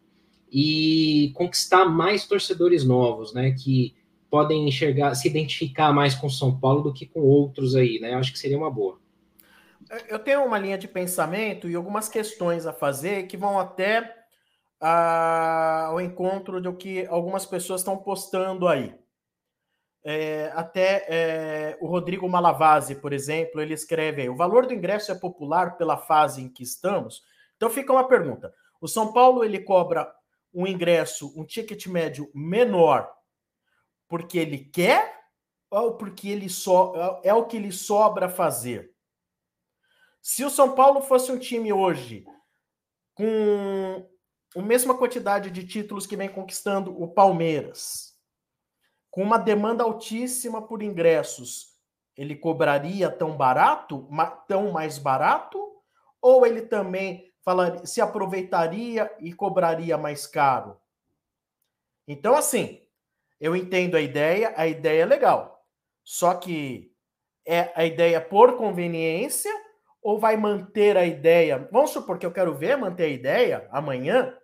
[0.50, 3.52] e conquistar mais torcedores novos, né?
[3.52, 3.94] Que
[4.30, 8.14] podem enxergar, se identificar mais com São Paulo do que com outros aí, né?
[8.14, 8.98] Acho que seria uma boa.
[10.08, 14.14] Eu tenho uma linha de pensamento e algumas questões a fazer que vão até
[14.80, 18.94] ah, ao encontro do que algumas pessoas estão postando aí.
[20.08, 25.10] É, até é, o Rodrigo Malavase, por exemplo, ele escreve aí: o valor do ingresso
[25.10, 27.22] é popular pela fase em que estamos.
[27.56, 30.12] Então fica uma pergunta: o São Paulo ele cobra
[30.54, 33.10] um ingresso, um ticket médio menor,
[34.08, 35.24] porque ele quer
[35.70, 38.94] ou porque ele só é o que lhe sobra fazer?
[40.22, 42.26] Se o São Paulo fosse um time hoje
[43.14, 44.08] com
[44.56, 48.14] a mesma quantidade de títulos que vem conquistando o Palmeiras,
[49.10, 51.76] com uma demanda altíssima por ingressos,
[52.16, 54.08] ele cobraria tão barato,
[54.48, 55.58] tão mais barato?
[56.20, 60.80] Ou ele também falaria, se aproveitaria e cobraria mais caro?
[62.08, 62.85] Então, assim,
[63.40, 65.62] eu entendo a ideia, a ideia é legal.
[66.04, 66.92] Só que
[67.46, 69.52] é a ideia por conveniência
[70.02, 71.68] ou vai manter a ideia?
[71.72, 74.36] Vamos supor que eu quero ver manter a ideia amanhã,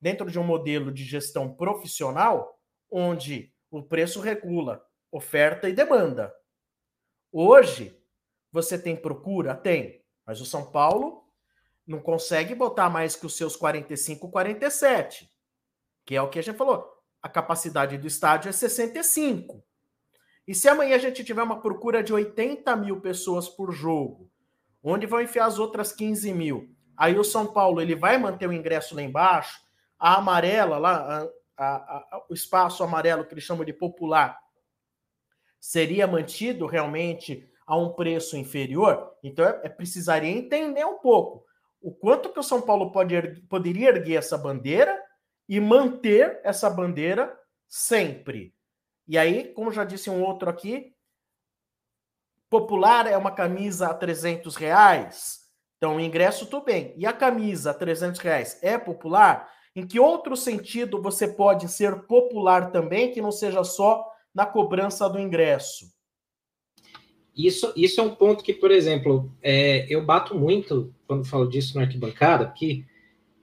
[0.00, 2.58] dentro de um modelo de gestão profissional,
[2.90, 6.34] onde o preço regula oferta e demanda.
[7.32, 7.98] Hoje,
[8.52, 9.54] você tem procura?
[9.54, 10.04] Tem.
[10.26, 11.24] Mas o São Paulo
[11.86, 15.30] não consegue botar mais que os seus 45, 47.
[16.04, 16.93] Que é o que a gente falou.
[17.24, 19.64] A capacidade do estádio é 65.
[20.46, 24.30] E se amanhã a gente tiver uma procura de 80 mil pessoas por jogo,
[24.82, 26.68] onde vão enfiar as outras 15 mil?
[26.94, 29.58] Aí o São Paulo ele vai manter o ingresso lá embaixo,
[29.98, 34.38] a amarela lá, a, a, o espaço amarelo, que eles chamam de popular,
[35.58, 39.14] seria mantido realmente a um preço inferior?
[39.22, 41.46] Então, é, é precisaria entender um pouco
[41.80, 45.02] o quanto que o São Paulo pode, poderia erguer essa bandeira
[45.48, 48.54] e manter essa bandeira sempre.
[49.06, 50.94] E aí, como já disse um outro aqui,
[52.48, 55.40] popular é uma camisa a 300 reais.
[55.76, 56.94] Então, o ingresso, tudo bem.
[56.96, 59.52] E a camisa a 300 reais é popular?
[59.76, 65.08] Em que outro sentido você pode ser popular também, que não seja só na cobrança
[65.08, 65.92] do ingresso?
[67.36, 71.74] Isso, isso é um ponto que, por exemplo, é, eu bato muito quando falo disso
[71.74, 72.84] na arquibancada, porque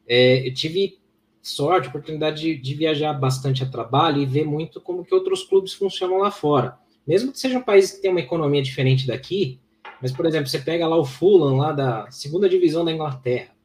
[0.07, 1.00] é, eu tive
[1.41, 5.73] sorte, oportunidade de, de, viajar bastante a trabalho e ver muito como que outros clubes
[5.73, 6.77] funcionam lá fora.
[7.05, 9.59] Mesmo que seja um país que tem uma economia diferente daqui,
[10.01, 13.55] mas, por exemplo, você pega lá o Fulham, lá da segunda divisão da Inglaterra,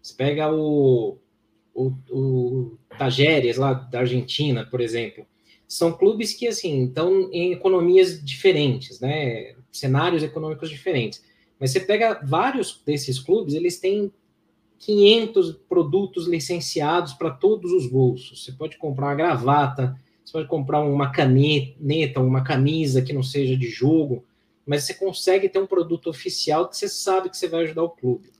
[0.00, 1.18] você pega o,
[1.74, 5.26] o, o Tajeres, lá da Argentina, por exemplo,
[5.68, 9.54] são clubes que, assim, estão em economias diferentes, né?
[9.70, 11.24] Cenários econômicos diferentes.
[11.58, 14.12] Mas você pega vários desses clubes, eles têm
[14.82, 18.44] 500 produtos licenciados para todos os bolsos.
[18.44, 23.56] Você pode comprar uma gravata, você pode comprar uma caneta, uma camisa que não seja
[23.56, 24.24] de jogo,
[24.66, 27.90] mas você consegue ter um produto oficial que você sabe que você vai ajudar o
[27.90, 28.30] clube.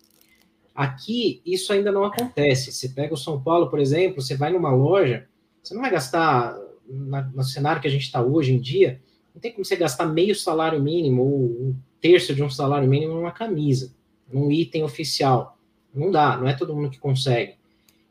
[0.74, 2.72] Aqui, isso ainda não acontece.
[2.72, 5.28] Você pega o São Paulo, por exemplo, você vai numa loja,
[5.62, 9.00] você não vai gastar, no cenário que a gente está hoje em dia,
[9.32, 13.14] não tem como você gastar meio salário mínimo ou um terço de um salário mínimo
[13.14, 13.94] numa camisa,
[14.28, 15.51] num item oficial.
[15.94, 17.54] Não dá, não é todo mundo que consegue.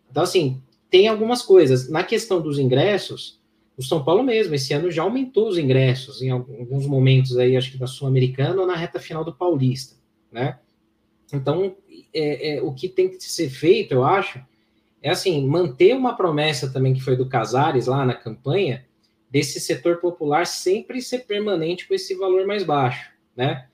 [0.09, 1.89] Então, assim, tem algumas coisas.
[1.89, 3.39] Na questão dos ingressos,
[3.77, 7.71] o São Paulo mesmo, esse ano já aumentou os ingressos em alguns momentos aí, acho
[7.71, 9.95] que da Sul-Americana ou na reta final do Paulista,
[10.31, 10.59] né?
[11.33, 11.75] Então,
[12.13, 14.39] é, é, o que tem que ser feito, eu acho,
[15.01, 18.85] é assim, manter uma promessa também que foi do Casares lá na campanha,
[19.29, 23.67] desse setor popular sempre ser permanente com esse valor mais baixo, né?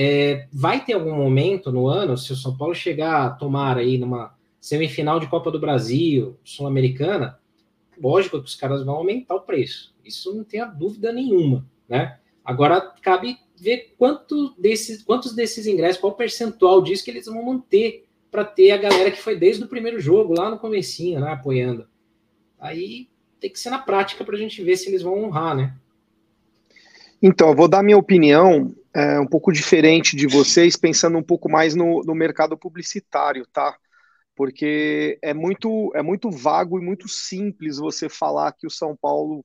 [0.00, 3.98] É, vai ter algum momento no ano, se o São Paulo chegar a tomar aí
[3.98, 7.36] numa semifinal de Copa do Brasil, Sul-Americana,
[8.00, 9.92] lógico que os caras vão aumentar o preço.
[10.04, 12.16] Isso não tem a dúvida nenhuma, né?
[12.44, 18.06] Agora cabe ver quanto desses, quantos desses ingressos, qual percentual disso que eles vão manter
[18.30, 21.88] para ter a galera que foi desde o primeiro jogo, lá no comecinho, né, apoiando.
[22.60, 23.08] Aí
[23.40, 25.74] tem que ser na prática para a gente ver se eles vão honrar, né?
[27.20, 31.48] Então, eu vou dar minha opinião é, um pouco diferente de vocês, pensando um pouco
[31.48, 33.78] mais no, no mercado publicitário, tá?
[34.34, 39.44] Porque é muito, é muito vago e muito simples você falar que o São Paulo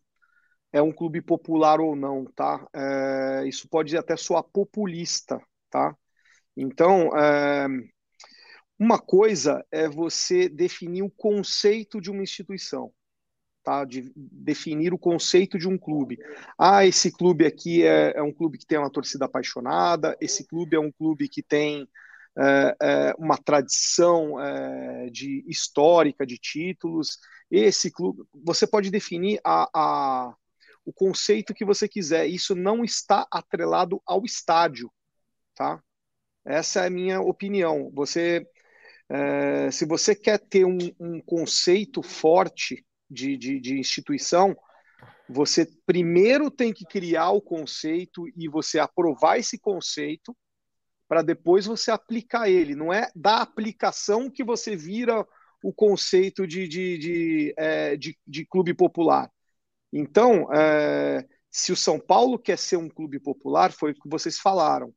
[0.72, 2.66] é um clube popular ou não, tá?
[2.74, 5.40] É, isso pode até soar populista,
[5.70, 5.96] tá?
[6.58, 7.68] Então, é,
[8.80, 12.92] uma coisa é você definir o conceito de uma instituição,
[13.64, 13.86] tá?
[13.86, 16.20] De definir o conceito de um clube.
[16.58, 20.76] Ah, esse clube aqui é, é um clube que tem uma torcida apaixonada, esse clube
[20.76, 21.88] é um clube que tem
[22.38, 27.20] é, é, uma tradição é, de histórica de títulos.
[27.50, 30.36] Esse clube, você pode definir a, a
[30.86, 32.28] o conceito que você quiser.
[32.28, 34.92] Isso não está atrelado ao estádio,
[35.56, 35.82] tá?
[36.46, 37.90] Essa é a minha opinião.
[37.94, 38.46] Você,
[39.10, 44.56] é, se você quer ter um, um conceito forte de, de, de, instituição,
[45.30, 50.36] você primeiro tem que criar o conceito e você aprovar esse conceito
[51.08, 52.76] para depois você aplicar ele.
[52.76, 55.26] Não é da aplicação que você vira
[55.64, 59.32] o conceito de, de, de, é, de, de clube popular.
[59.92, 64.40] Então, é, se o São Paulo quer ser um clube popular, foi o que vocês
[64.40, 64.94] falaram.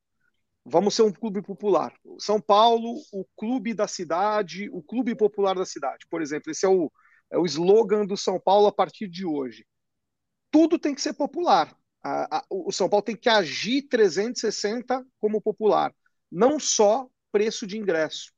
[0.64, 1.94] Vamos ser um clube popular.
[2.18, 6.07] São Paulo, o clube da cidade, o clube popular da cidade.
[6.11, 6.90] Por exemplo, esse é o,
[7.31, 9.67] é o slogan do São Paulo a partir de hoje.
[10.51, 11.77] Tudo tem que ser popular.
[12.03, 15.93] A, a, o São Paulo tem que agir 360 como popular,
[16.31, 18.33] não só preço de ingresso.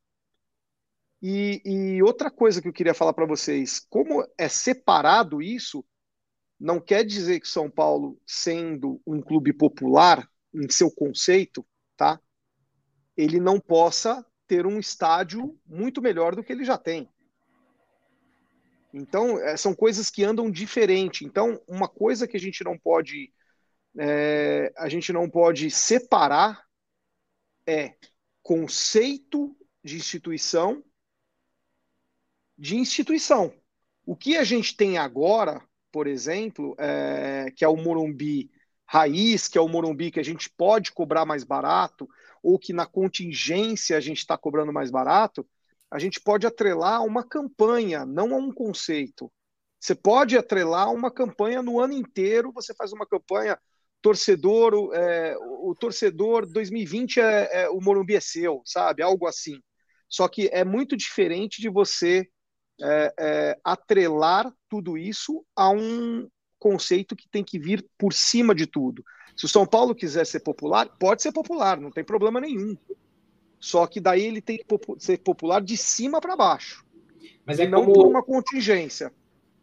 [1.21, 5.85] E, e outra coisa que eu queria falar para vocês: como é separado isso,
[6.59, 12.21] não quer dizer que São Paulo, sendo um clube popular em seu conceito, tá?
[13.17, 17.09] Ele não possa ter um estádio muito melhor do que ele já tem.
[18.93, 21.25] Então, é, são coisas que andam diferente.
[21.25, 23.33] Então, uma coisa que a gente não pode
[23.99, 26.63] é, a gente não pode separar
[27.67, 27.95] é
[28.43, 30.83] conceito de instituição
[32.57, 33.53] de instituição.
[34.05, 38.51] O que a gente tem agora por exemplo, é, que é o Morumbi
[38.87, 42.09] raiz, que é o Morumbi que a gente pode cobrar mais barato,
[42.43, 45.47] ou que na contingência a gente está cobrando mais barato,
[45.91, 49.31] a gente pode atrelar uma campanha, não a um conceito.
[49.81, 53.59] Você pode atrelar uma campanha no ano inteiro, você faz uma campanha
[54.03, 59.03] torcedor, é, o torcedor 2020 é, é, o Morumbi é seu, sabe?
[59.03, 59.61] Algo assim.
[60.09, 62.29] Só que é muito diferente de você
[62.81, 68.67] é, é, atrelar tudo isso a um conceito que tem que vir por cima de
[68.67, 69.03] tudo.
[69.37, 72.77] Se o São Paulo quiser ser popular, pode ser popular, não tem problema nenhum.
[73.61, 74.65] Só que daí ele tem que
[74.99, 76.85] ser popular de cima para baixo.
[77.45, 79.13] Mas é não como, por uma contingência.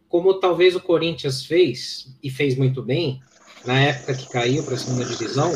[0.10, 3.22] Como talvez o Corinthians fez, e fez muito bem,
[3.66, 5.52] na época que caiu para a segunda divisão,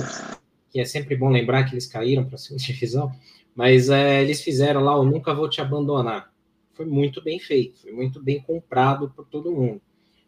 [0.69, 3.11] que é sempre bom lembrar que eles caíram para a segunda divisão,
[3.55, 6.31] mas é, eles fizeram lá o Nunca Vou Te Abandonar
[6.79, 9.81] foi muito bem feito, foi muito bem comprado por todo mundo.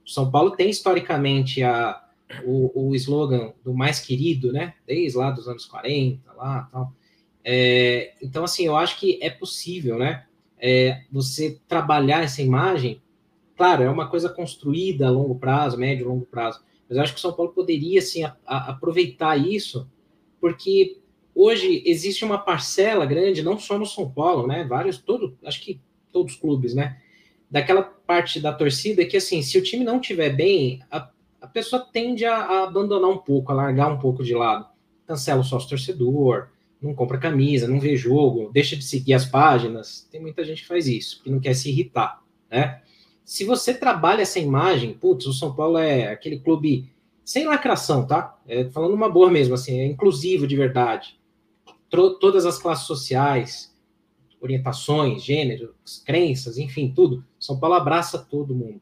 [0.05, 2.03] O São Paulo tem historicamente a,
[2.43, 4.73] o, o slogan do mais querido, né?
[4.85, 6.93] Desde lá dos anos 40, lá tal.
[7.43, 10.25] É, então, assim, eu acho que é possível, né?
[10.59, 13.01] É, você trabalhar essa imagem,
[13.57, 17.19] claro, é uma coisa construída a longo prazo, médio longo prazo, mas eu acho que
[17.19, 19.89] o São Paulo poderia, assim, a, a, aproveitar isso,
[20.39, 20.99] porque
[21.33, 24.63] hoje existe uma parcela grande, não só no São Paulo, né?
[24.65, 25.79] Vários, todo, acho que
[26.11, 26.97] todos os clubes, né?
[27.49, 31.09] Daquela parte da torcida que, assim, se o time não tiver bem, a,
[31.41, 34.67] a pessoa tende a, a, abandonar um pouco, a largar um pouco de lado.
[35.07, 36.49] Cancela o sócio torcedor,
[36.81, 40.07] não compra camisa, não vê jogo, deixa de seguir as páginas.
[40.11, 42.81] Tem muita gente que faz isso, que não quer se irritar, né?
[43.23, 46.91] Se você trabalha essa imagem, putz, o São Paulo é aquele clube
[47.23, 48.37] sem lacração, tá?
[48.47, 51.19] É, falando uma boa mesmo, assim, é inclusivo de verdade.
[51.89, 53.73] Tro todas as classes sociais,
[54.41, 57.23] orientações, gêneros, crenças, enfim, tudo.
[57.39, 58.81] São Paulo abraça todo mundo.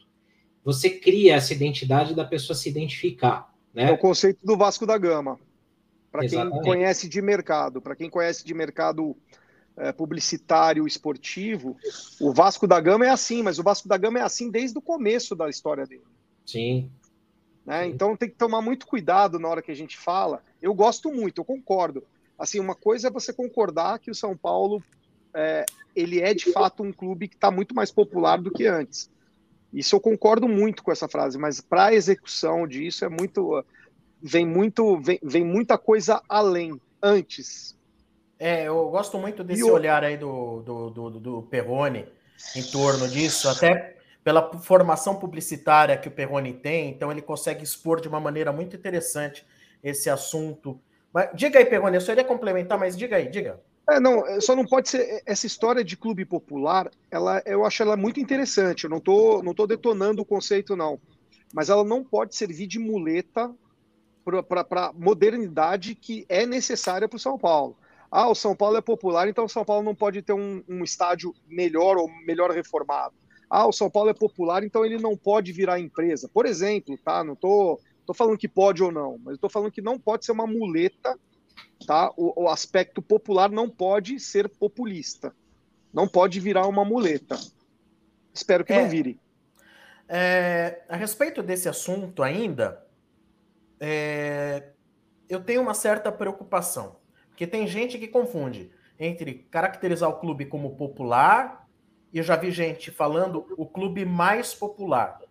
[0.64, 3.54] Você cria essa identidade da pessoa se identificar.
[3.74, 3.90] Né?
[3.90, 5.40] É o conceito do Vasco da Gama.
[6.12, 9.16] Para quem conhece de mercado, para quem conhece de mercado
[9.78, 11.78] é, publicitário esportivo,
[12.20, 14.82] o Vasco da Gama é assim, mas o Vasco da Gama é assim desde o
[14.82, 16.04] começo da história dele.
[16.46, 16.92] Sim.
[17.66, 17.84] Né?
[17.84, 17.92] Sim.
[17.92, 20.42] Então tem que tomar muito cuidado na hora que a gente fala.
[20.62, 22.04] Eu gosto muito, eu concordo.
[22.38, 24.82] Assim, uma coisa é você concordar que o São Paulo
[25.34, 29.10] é, ele é de fato um clube que está muito mais popular do que antes.
[29.72, 33.64] Isso eu concordo muito com essa frase, mas para a execução disso é muito
[34.22, 37.78] vem muito vem, vem muita coisa além antes.
[38.38, 42.06] É, eu gosto muito desse olhar aí do, do, do, do Perrone
[42.56, 48.00] em torno disso, até pela formação publicitária que o Perrone tem, então ele consegue expor
[48.00, 49.46] de uma maneira muito interessante
[49.84, 50.80] esse assunto.
[51.14, 53.60] Mas, diga aí, Perrone, eu só iria complementar, mas diga aí, diga.
[53.90, 56.92] É, não, é, só não pode ser essa história de clube popular.
[57.10, 58.84] Ela, eu acho ela muito interessante.
[58.84, 61.00] Eu não tô, não tô detonando o conceito não,
[61.54, 63.52] mas ela não pode servir de muleta
[64.24, 67.78] para a modernidade que é necessária para o São Paulo.
[68.12, 70.84] Ah, o São Paulo é popular, então o São Paulo não pode ter um, um
[70.84, 73.14] estádio melhor ou melhor reformado.
[73.50, 76.30] Ah, o São Paulo é popular, então ele não pode virar empresa.
[76.32, 77.24] Por exemplo, tá?
[77.24, 80.32] Não tô, tô falando que pode ou não, mas estou falando que não pode ser
[80.32, 81.18] uma muleta
[81.86, 82.12] tá?
[82.18, 85.34] O, o, aspecto popular não pode ser populista,
[85.94, 87.38] não pode virar uma muleta.
[88.34, 89.20] Espero que é, não vire.
[90.08, 92.84] É, a respeito desse assunto ainda,
[93.80, 94.72] é,
[95.28, 96.98] eu tenho uma certa preocupação,
[97.30, 101.68] porque tem gente que confunde entre caracterizar o clube como popular
[102.12, 105.22] e eu já vi gente falando o clube mais popular.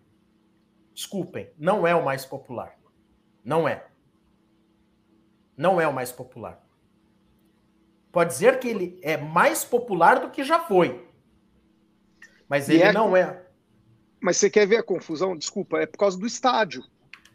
[0.93, 2.77] Desculpem, não é o mais popular.
[3.43, 3.89] Não é
[5.59, 6.65] não é o mais popular.
[8.13, 11.05] Pode dizer que ele é mais popular do que já foi.
[12.47, 12.93] Mas ele é...
[12.93, 13.45] não é.
[14.21, 15.35] Mas você quer ver a confusão?
[15.35, 16.81] Desculpa, é por causa do estádio.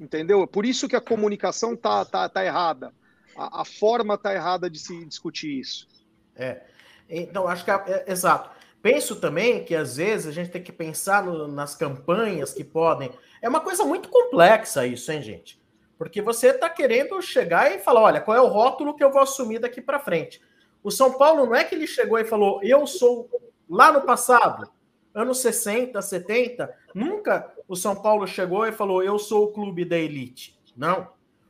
[0.00, 0.42] Entendeu?
[0.42, 2.92] É por isso que a comunicação tá, tá, tá errada.
[3.36, 5.88] A, a forma tá errada de se discutir isso.
[6.36, 6.62] É.
[7.08, 8.50] Então, acho que é, é, exato.
[8.82, 13.10] Penso também que às vezes a gente tem que pensar no, nas campanhas que podem.
[13.40, 15.62] É uma coisa muito complexa isso, hein, gente?
[15.96, 19.22] Porque você está querendo chegar e falar: olha, qual é o rótulo que eu vou
[19.22, 20.40] assumir daqui para frente?
[20.82, 23.30] O São Paulo não é que ele chegou e falou: eu sou
[23.68, 24.68] lá no passado,
[25.14, 29.96] anos 60, 70, nunca o São Paulo chegou e falou: eu sou o clube da
[29.96, 30.58] elite.
[30.76, 31.08] Não.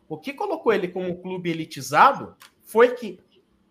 [0.09, 3.19] O que colocou ele como clube elitizado foi que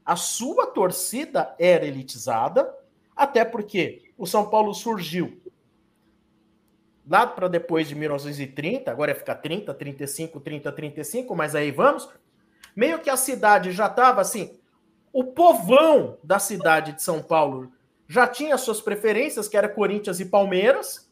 [0.03, 2.73] a sua torcida era elitizada,
[3.15, 5.39] até porque o São Paulo surgiu
[7.07, 12.09] lá para depois de 1930, agora ia ficar 30, 35, 30, 35, mas aí vamos.
[12.75, 14.57] Meio que a cidade já estava assim,
[15.11, 17.71] o povão da cidade de São Paulo
[18.13, 21.09] já tinha suas preferências, que era Corinthians e Palmeiras.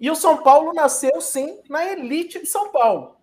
[0.00, 3.14] E o São Paulo nasceu sim na elite de São Paulo.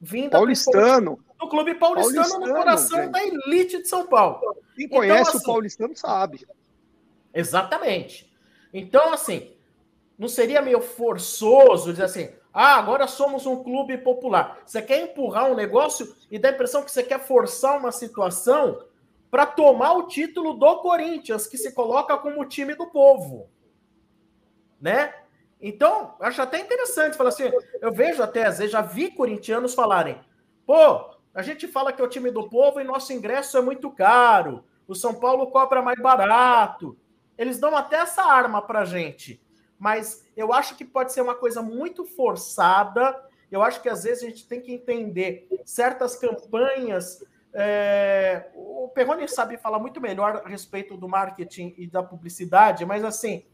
[0.00, 1.22] Vinda paulistano.
[1.38, 3.12] Do clube paulistano, paulistano no coração gente.
[3.12, 4.40] da elite de São Paulo.
[4.74, 6.46] Quem então, conhece assim, o paulistano sabe.
[7.34, 8.32] Exatamente.
[8.72, 9.54] Então, assim,
[10.18, 14.62] não seria meio forçoso dizer assim, ah, agora somos um clube popular.
[14.64, 18.82] Você quer empurrar um negócio e dá a impressão que você quer forçar uma situação
[19.32, 23.48] para tomar o título do Corinthians, que se coloca como time do povo.
[24.80, 25.12] Né?
[25.60, 30.20] Então, acho até interessante falar assim, eu vejo até, às vezes, já vi corintianos falarem,
[30.66, 33.90] pô, a gente fala que é o time do povo e nosso ingresso é muito
[33.90, 36.96] caro, o São Paulo cobra mais barato.
[37.38, 39.42] Eles dão até essa arma pra gente
[39.82, 43.20] mas eu acho que pode ser uma coisa muito forçada.
[43.50, 47.24] Eu acho que às vezes a gente tem que entender certas campanhas.
[47.54, 48.46] É...
[48.54, 53.44] O Perrone sabe falar muito melhor a respeito do marketing e da publicidade, mas assim,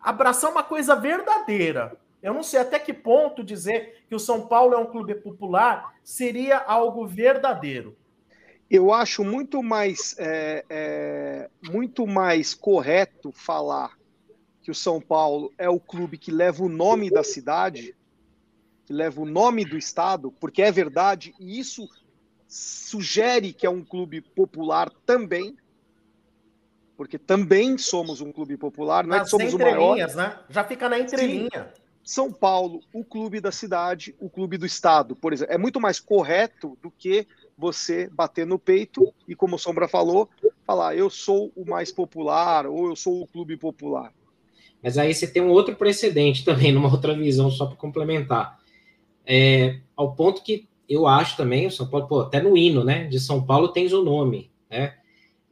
[0.00, 1.96] abraçar uma coisa verdadeira.
[2.22, 5.94] Eu não sei até que ponto dizer que o São Paulo é um clube popular
[6.02, 7.96] seria algo verdadeiro.
[8.70, 13.96] Eu acho muito mais, é, é, muito mais correto falar
[14.60, 17.96] que o São Paulo é o clube que leva o nome da cidade,
[18.84, 21.88] que leva o nome do estado, porque é verdade, e isso
[22.48, 25.56] sugere que é um clube popular também,
[26.96, 29.96] porque também somos um clube popular, não é que somos o maior.
[29.96, 30.38] Né?
[30.48, 31.70] Já fica na entrelinha.
[31.74, 31.82] Sim.
[32.02, 36.00] São Paulo, o clube da cidade, o clube do estado, por exemplo, é muito mais
[36.00, 37.26] correto do que
[37.56, 40.30] você bater no peito e, como o Sombra falou,
[40.64, 44.12] falar eu sou o mais popular ou eu sou o clube popular.
[44.82, 48.58] Mas aí você tem um outro precedente também, numa outra visão, só para complementar.
[49.26, 53.06] É, ao ponto que eu acho também, o São Paulo, pô, até no hino, né,
[53.06, 54.94] de São Paulo tens o nome, né?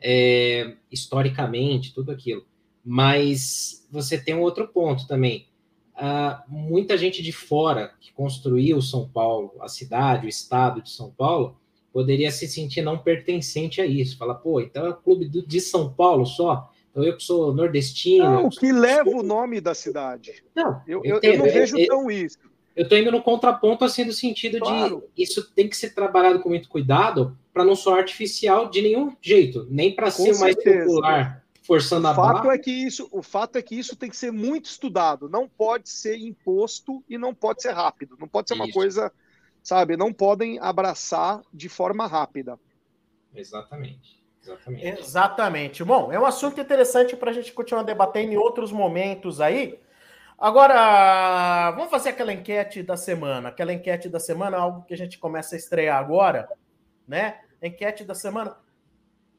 [0.00, 2.44] é, historicamente, tudo aquilo.
[2.84, 5.48] Mas você tem um outro ponto também.
[5.96, 11.10] Uh, muita gente de fora que construiu São Paulo, a cidade, o estado de São
[11.10, 11.58] Paulo,
[11.92, 14.18] poderia se sentir não pertencente a isso.
[14.18, 16.70] Fala, pô, então é o clube do, de São Paulo só.
[16.90, 18.24] Então eu que sou nordestino.
[18.24, 20.44] Não, o que leva o nome da cidade.
[20.54, 22.38] Não, eu, eu, eu não vejo eu, tão isso.
[22.76, 25.08] Eu estou indo no contraponto, assim, do sentido claro.
[25.14, 29.16] de isso tem que ser trabalhado com muito cuidado para não ser artificial de nenhum
[29.20, 30.40] jeito, nem para ser certeza.
[30.44, 32.54] mais popular, forçando o a fato barra.
[32.54, 35.88] É que isso, o fato é que isso tem que ser muito estudado, não pode
[35.88, 38.62] ser imposto e não pode ser rápido, não pode ser isso.
[38.62, 39.10] uma coisa,
[39.62, 42.60] sabe, não podem abraçar de forma rápida.
[43.34, 44.22] Exatamente.
[44.42, 44.86] Exatamente.
[44.86, 45.82] Exatamente.
[45.82, 49.78] Bom, é um assunto interessante para a gente continuar debatendo em outros momentos aí.
[50.38, 53.48] Agora, vamos fazer aquela enquete da semana.
[53.48, 56.48] Aquela enquete da semana, algo que a gente começa a estrear agora,
[57.08, 57.40] né?
[57.62, 58.56] Enquete da semana.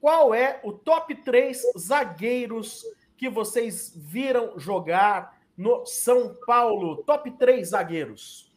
[0.02, 2.84] Qual é o top 3 zagueiros
[3.16, 7.04] que vocês viram jogar no São Paulo?
[7.04, 8.52] Top 3 zagueiros.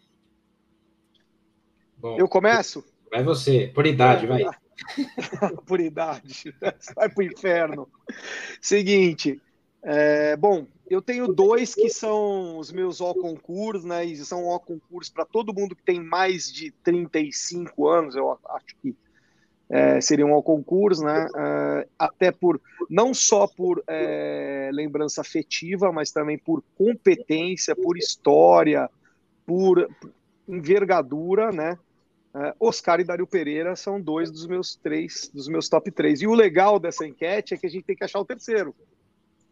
[1.99, 2.83] Bom, Eu começo?
[3.11, 4.45] Vai você, por idade, vai.
[5.67, 6.55] por idade.
[6.95, 7.87] Vai pro inferno.
[8.63, 9.41] Seguinte,
[9.83, 14.05] é, bom, eu tenho dois que são os meus ó concursos, né?
[14.05, 18.77] E são ó concursos para todo mundo que tem mais de 35 anos, eu acho
[18.83, 18.95] que
[19.71, 21.29] é, seriam ao concurso, né?
[21.35, 22.61] É, até por
[22.91, 28.91] não só por é, lembrança afetiva, mas também por competência, por história,
[29.47, 29.89] por
[30.49, 31.79] envergadura, né?
[32.35, 36.21] É, Oscar e Dario Pereira são dois dos meus três, dos meus top três.
[36.21, 38.75] E o legal dessa enquete é que a gente tem que achar o terceiro,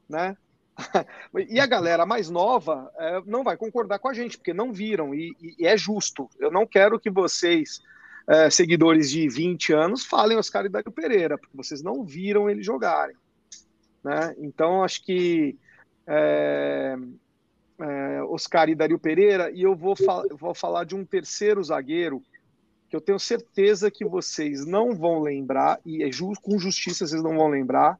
[0.08, 0.36] né?
[1.48, 5.14] e a galera mais nova é, não vai concordar com a gente, porque não viram,
[5.14, 6.28] e, e é justo.
[6.38, 7.80] Eu não quero que vocês,
[8.28, 12.62] é, seguidores de 20 anos, falem Oscar e Dário Pereira, porque vocês não viram ele
[12.62, 13.16] jogarem.
[14.04, 14.34] Né?
[14.38, 15.56] Então, acho que
[16.06, 16.96] é,
[17.80, 19.94] é, Oscar e Dario Pereira, e eu vou,
[20.38, 22.22] vou falar de um terceiro zagueiro
[22.88, 26.08] que eu tenho certeza que vocês não vão lembrar, e é
[26.42, 27.98] com justiça vocês não vão lembrar,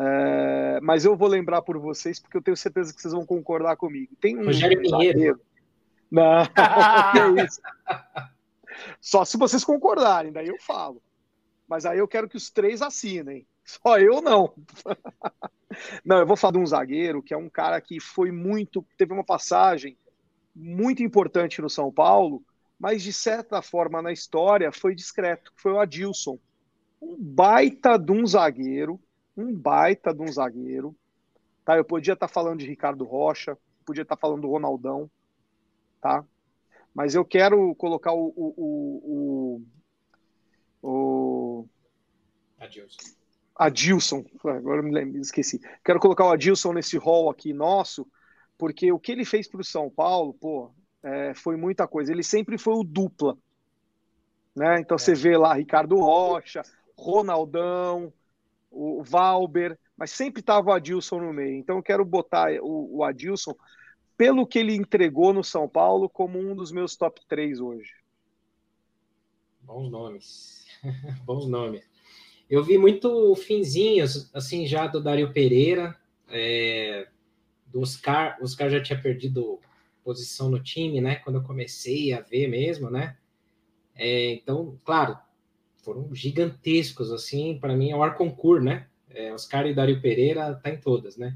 [0.00, 3.76] é, mas eu vou lembrar por vocês, porque eu tenho certeza que vocês vão concordar
[3.76, 4.14] comigo.
[4.20, 5.40] Tem um Rogério Pinheiro.
[6.08, 6.42] Não,
[7.36, 7.60] é isso.
[9.00, 11.02] Só se vocês concordarem, daí eu falo.
[11.66, 13.44] Mas aí eu quero que os três assinem.
[13.64, 14.54] Só eu não.
[16.02, 18.84] Não, eu vou falar de um zagueiro que é um cara que foi muito.
[18.96, 19.98] Teve uma passagem
[20.56, 22.42] muito importante no São Paulo,
[22.80, 25.52] mas de certa forma na história foi discreto.
[25.54, 26.38] Foi o Adilson.
[27.00, 28.98] Um baita de um zagueiro
[29.40, 30.94] um baita de um zagueiro.
[31.64, 31.76] Tá?
[31.76, 35.10] Eu podia estar tá falando de Ricardo Rocha, podia estar tá falando do Ronaldão,
[36.00, 36.24] tá?
[36.94, 38.32] Mas eu quero colocar o.
[38.36, 39.62] o,
[40.82, 41.68] o, o...
[42.58, 43.18] Adilson.
[43.54, 45.60] Adilson, agora me lembro, esqueci.
[45.84, 48.06] Quero colocar o Adilson nesse hall aqui nosso,
[48.56, 50.70] porque o que ele fez para o São Paulo, pô,
[51.02, 52.12] é, foi muita coisa.
[52.12, 53.36] Ele sempre foi o dupla.
[54.54, 54.80] Né?
[54.80, 54.98] Então é.
[54.98, 56.62] você vê lá Ricardo Rocha,
[56.96, 58.12] Ronaldão,
[58.70, 61.56] o Valber, mas sempre estava o Adilson no meio.
[61.56, 63.54] Então eu quero botar o, o Adilson,
[64.16, 67.92] pelo que ele entregou no São Paulo, como um dos meus top 3 hoje.
[69.62, 70.66] Bons nomes.
[71.24, 71.88] Bons nomes.
[72.48, 75.94] Eu vi muito finzinhos, assim, já do Dário Pereira,
[76.28, 77.06] é,
[77.66, 78.38] do Oscar.
[78.40, 79.60] O Oscar já tinha perdido
[80.02, 81.16] posição no time, né?
[81.16, 83.18] Quando eu comecei a ver mesmo, né?
[83.94, 85.18] É, então, claro,
[85.88, 88.88] foram gigantescos, assim, para mim é o Arconcourt, né?
[89.08, 91.34] É, Oscar e Dário Pereira tá em todas, né?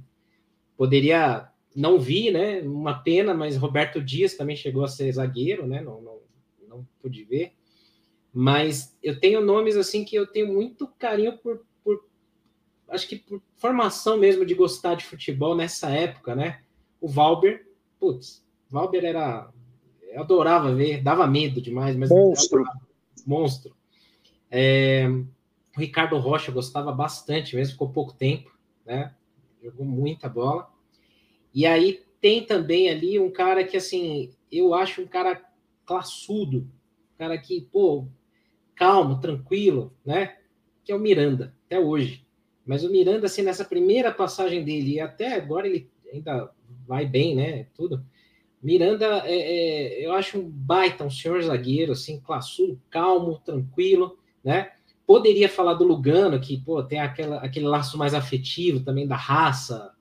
[0.76, 2.60] Poderia, não vi, né?
[2.60, 5.80] Uma pena, mas Roberto Dias também chegou a ser zagueiro, né?
[5.80, 6.18] Não, não,
[6.68, 7.54] não pude ver.
[8.30, 12.04] Mas eu tenho nomes, assim, que eu tenho muito carinho por, por
[12.90, 16.60] acho que por formação mesmo de gostar de futebol nessa época, né?
[17.00, 17.66] O Valber,
[17.98, 19.50] putz, Valber era.
[20.12, 22.10] Eu adorava ver, dava medo demais, mas.
[22.10, 22.62] Monstro.
[23.26, 23.81] Monstro.
[24.54, 29.14] É, o Ricardo Rocha gostava bastante, mesmo ficou pouco tempo, né?
[29.64, 30.70] Jogou muita bola.
[31.54, 35.42] E aí tem também ali um cara que, assim, eu acho um cara
[35.86, 36.68] classudo,
[37.14, 38.06] um cara que, pô,
[38.74, 40.36] calmo, tranquilo, né?
[40.84, 42.26] Que é o Miranda, até hoje.
[42.66, 46.52] Mas o Miranda, assim, nessa primeira passagem dele, e até agora ele ainda
[46.86, 47.68] vai bem, né?
[47.74, 48.04] Tudo.
[48.62, 54.72] Miranda, é, é, eu acho um baita, um senhor zagueiro, assim, classudo, calmo, tranquilo né?
[55.06, 59.92] Poderia falar do Lugano, que pô, tem aquela, aquele laço mais afetivo também da raça,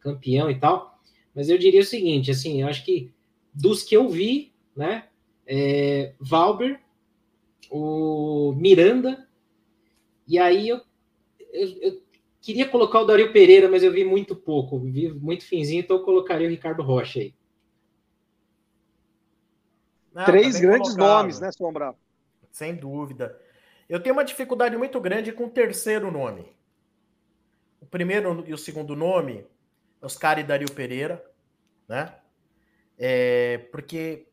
[0.00, 0.98] campeão e tal.
[1.34, 3.12] Mas eu diria o seguinte, assim, eu acho que
[3.54, 5.04] dos que eu vi, né?
[5.46, 6.80] É, Valber,
[7.70, 9.26] o Miranda,
[10.26, 10.80] e aí eu,
[11.52, 12.02] eu, eu,
[12.40, 16.04] queria colocar o Dario Pereira, mas eu vi muito pouco, vi muito finzinho, então eu
[16.04, 17.34] colocaria o Ricardo Rocha aí.
[20.12, 21.16] Não, Três tá grandes colocado.
[21.22, 21.94] nomes, né, Sombra?
[22.50, 23.40] Sem dúvida.
[23.88, 26.54] Eu tenho uma dificuldade muito grande com o terceiro nome.
[27.80, 29.46] O primeiro e o segundo nome,
[30.02, 31.24] Oscar e Dario Pereira,
[31.88, 32.14] né?
[32.98, 34.28] É, porque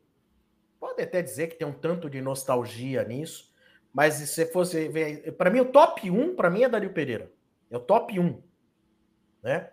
[0.79, 3.53] pode até dizer que tem um tanto de nostalgia nisso,
[3.93, 7.31] mas se fosse ver, para mim o top 1 para mim é Dario Pereira.
[7.71, 8.43] É o top 1,
[9.41, 9.69] né?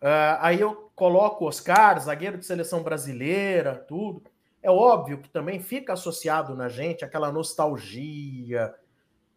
[0.00, 4.24] Uh, aí eu coloco Oscar, zagueiro de seleção brasileira, tudo.
[4.60, 8.74] É óbvio que também fica associado na gente aquela nostalgia,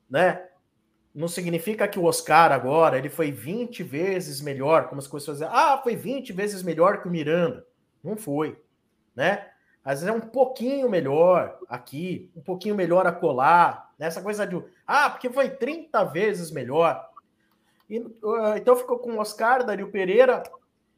[0.10, 0.48] né?
[1.14, 5.48] Não significa que o Oscar agora ele foi 20 vezes melhor, como as coisas dizem.
[5.52, 7.66] Ah, foi 20 vezes melhor que o Miranda.
[8.04, 8.60] Não foi,
[9.16, 9.48] né?
[9.84, 14.08] Às vezes é um pouquinho melhor aqui, um pouquinho melhor a colar, né?
[14.08, 17.08] Essa coisa de, ah, porque foi 30 vezes melhor.
[17.90, 20.44] E, uh, então ficou com o Oscar, Dario Pereira.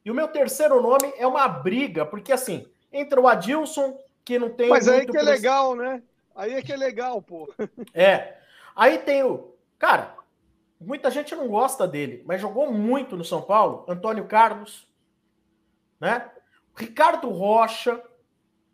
[0.03, 4.49] E o meu terceiro nome é uma briga, porque assim, entra o Adilson, que não
[4.49, 4.69] tem.
[4.69, 6.01] Mas aí que é legal, né?
[6.35, 7.53] Aí é que é legal, pô.
[7.93, 8.37] É.
[8.77, 9.55] Aí tem o.
[9.79, 10.15] Cara,
[10.79, 13.83] muita gente não gosta dele, mas jogou muito no São Paulo.
[13.87, 14.87] Antônio Carlos,
[15.99, 16.29] né?
[16.75, 17.99] Ricardo Rocha,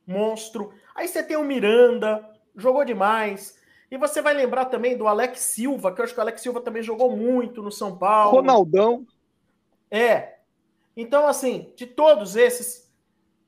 [0.06, 0.74] monstro.
[0.94, 3.58] Aí você tem o Miranda, jogou demais.
[3.90, 6.60] E você vai lembrar também do Alex Silva, que eu acho que o Alex Silva
[6.60, 8.36] também jogou muito no São Paulo.
[8.36, 9.08] Ronaldão.
[9.90, 10.40] É.
[10.98, 12.92] Então, assim, de todos esses,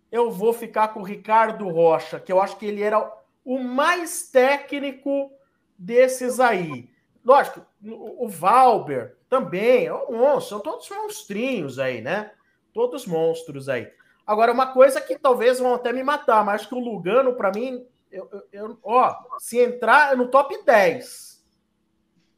[0.10, 3.12] eu vou ficar com o Ricardo Rocha, que eu acho que ele era
[3.44, 5.32] o mais técnico
[5.78, 6.90] desses aí.
[7.24, 12.32] Lógico, o Valber também, é um monstro, são todos monstrinhos aí, né?
[12.74, 13.92] Todos monstros aí.
[14.26, 17.52] Agora, uma coisa que talvez vão até me matar, mas acho que o Lugano, para
[17.52, 21.44] mim, eu, eu, eu, ó, se entrar é no top 10,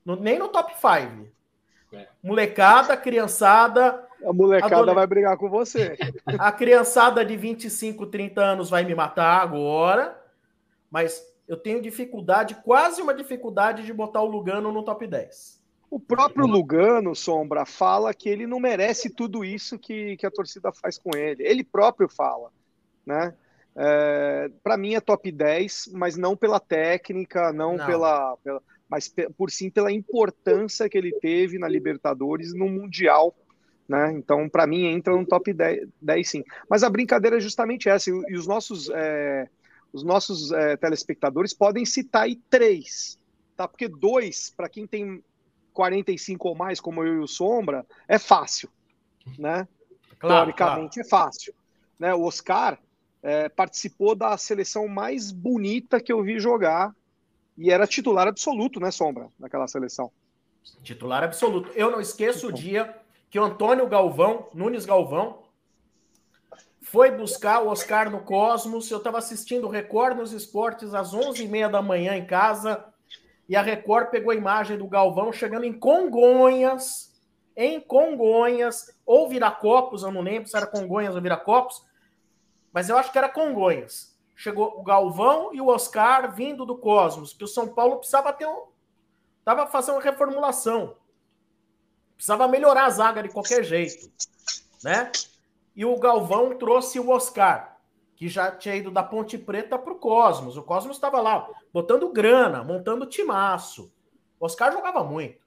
[0.05, 1.27] no, nem no top 5.
[1.93, 2.07] É.
[2.21, 4.05] Molecada, criançada.
[4.25, 4.95] A molecada adole...
[4.95, 5.97] vai brigar com você.
[6.25, 10.19] A criançada de 25, 30 anos vai me matar agora,
[10.89, 15.57] mas eu tenho dificuldade, quase uma dificuldade de botar o Lugano no top 10.
[15.89, 20.71] O próprio Lugano, Sombra, fala que ele não merece tudo isso que, que a torcida
[20.73, 21.43] faz com ele.
[21.43, 22.51] Ele próprio fala,
[23.05, 23.33] né?
[23.79, 27.85] É, para mim é top 10, mas não pela técnica, não, não.
[27.85, 33.33] Pela, pela, mas por sim pela importância que ele teve na Libertadores no Mundial.
[33.87, 34.11] Né?
[34.13, 36.43] Então, para mim, entra no top 10, 10, sim.
[36.69, 39.47] Mas a brincadeira é justamente essa, e, os nossos é,
[39.97, 43.19] os nossos é, telespectadores podem citar aí três,
[43.55, 43.67] tá?
[43.67, 45.23] Porque dois, para quem tem
[45.73, 48.69] 45 ou mais, como eu e o Sombra, é fácil,
[49.37, 49.67] né?
[50.19, 51.05] Claro, Teoricamente claro.
[51.05, 51.53] é fácil.
[51.99, 52.11] Né?
[52.11, 52.79] O Oscar
[53.21, 56.91] é, participou da seleção mais bonita que eu vi jogar
[57.55, 60.11] e era titular absoluto, né, Sombra, naquela seleção.
[60.81, 61.69] Titular absoluto.
[61.75, 62.95] Eu não esqueço o dia
[63.29, 65.43] que o Antônio Galvão, Nunes Galvão,
[66.91, 68.89] foi buscar o Oscar no Cosmos.
[68.89, 72.85] Eu estava assistindo o Record nos Esportes às 11h30 da manhã em casa.
[73.49, 77.13] E a Record pegou a imagem do Galvão chegando em Congonhas,
[77.55, 81.83] em Congonhas, ou Viracopos, eu não lembro se era Congonhas ou Viracopos,
[82.71, 84.15] mas eu acho que era Congonhas.
[84.35, 88.45] Chegou o Galvão e o Oscar vindo do Cosmos, que o São Paulo precisava ter
[88.45, 88.63] um.
[89.39, 90.95] Estava fazendo uma reformulação.
[92.15, 94.11] Precisava melhorar a zaga de qualquer jeito.
[94.83, 95.11] Né?
[95.77, 97.77] E o Galvão trouxe o Oscar,
[98.15, 100.57] que já tinha ido da Ponte Preta para o Cosmos.
[100.57, 103.93] O Cosmos estava lá, botando grana, montando timaço.
[104.39, 105.37] O Oscar jogava muito,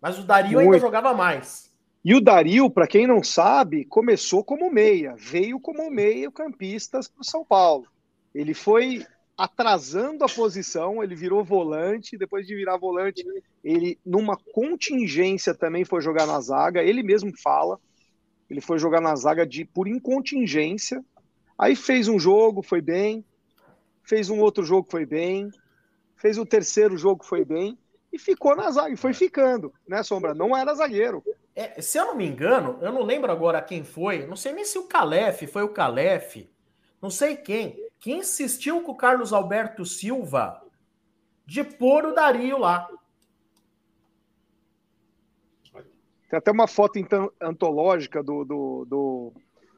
[0.00, 0.66] mas o Dario muito.
[0.66, 1.72] ainda jogava mais.
[2.04, 7.20] E o Dario, para quem não sabe, começou como meia, veio como meio campistas para
[7.20, 7.86] o São Paulo.
[8.34, 9.06] Ele foi
[9.38, 13.24] atrasando a posição, ele virou volante, depois de virar volante,
[13.62, 17.78] ele numa contingência também foi jogar na zaga, ele mesmo fala,
[18.48, 21.04] ele foi jogar na zaga de por incontingência.
[21.58, 23.24] Aí fez um jogo, foi bem.
[24.02, 25.50] Fez um outro jogo, foi bem.
[26.16, 27.78] Fez o terceiro jogo, foi bem.
[28.12, 30.34] E ficou na zaga, e foi ficando, né, Sombra?
[30.34, 31.22] Não era zagueiro.
[31.54, 34.64] É, se eu não me engano, eu não lembro agora quem foi, não sei nem
[34.64, 36.48] se o Calef foi o Calef,
[37.00, 40.62] não sei quem, que insistiu com o Carlos Alberto Silva
[41.46, 42.88] de pôr o Dario lá.
[46.28, 49.32] Tem até uma foto então, antológica do, do, do,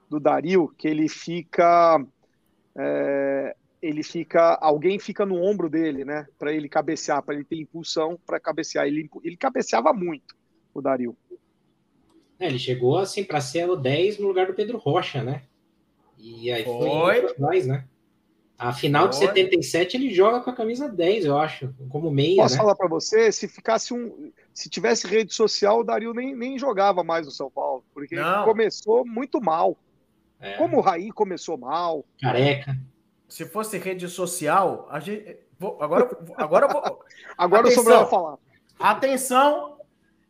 [0.09, 2.05] do Dario que ele fica.
[2.77, 4.55] É, ele fica.
[4.61, 6.27] Alguém fica no ombro dele, né?
[6.39, 8.87] Para ele cabecear, para ele ter impulsão para cabecear.
[8.87, 10.35] Ele, ele cabeceava muito,
[10.73, 11.17] o Dario.
[12.39, 15.43] É, ele chegou assim para ser o 10 no lugar do Pedro Rocha, né?
[16.17, 17.87] E aí foi, foi mais, né?
[18.59, 22.43] A final de 77 ele joga com a camisa 10, eu acho, como meia.
[22.43, 22.61] Posso né?
[22.61, 27.05] falar para você, se ficasse um, se tivesse rede social, o Dario nem, nem jogava
[27.05, 29.77] mais no São Paulo, porque começou muito mal.
[30.41, 30.55] É.
[30.55, 32.05] Como o Raí começou mal.
[32.21, 32.77] Careca.
[33.29, 35.37] Se fosse rede social, a gente.
[35.57, 37.05] Vou, agora, agora vou.
[37.37, 38.39] agora atenção, eu falar.
[38.79, 39.79] Atenção,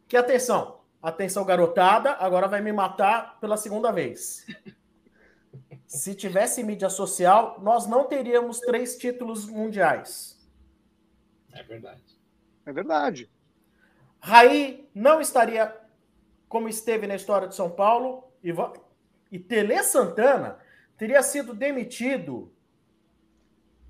[0.06, 0.80] que atenção.
[1.02, 4.44] Atenção, garotada, agora vai me matar pela segunda vez.
[5.88, 10.38] Se tivesse mídia social, nós não teríamos três títulos mundiais.
[11.50, 12.20] É verdade.
[12.66, 13.30] É verdade.
[14.20, 15.74] Raí não estaria
[16.46, 18.52] como esteve na história de São Paulo e,
[19.32, 20.58] e Tele Santana
[20.98, 22.52] teria sido demitido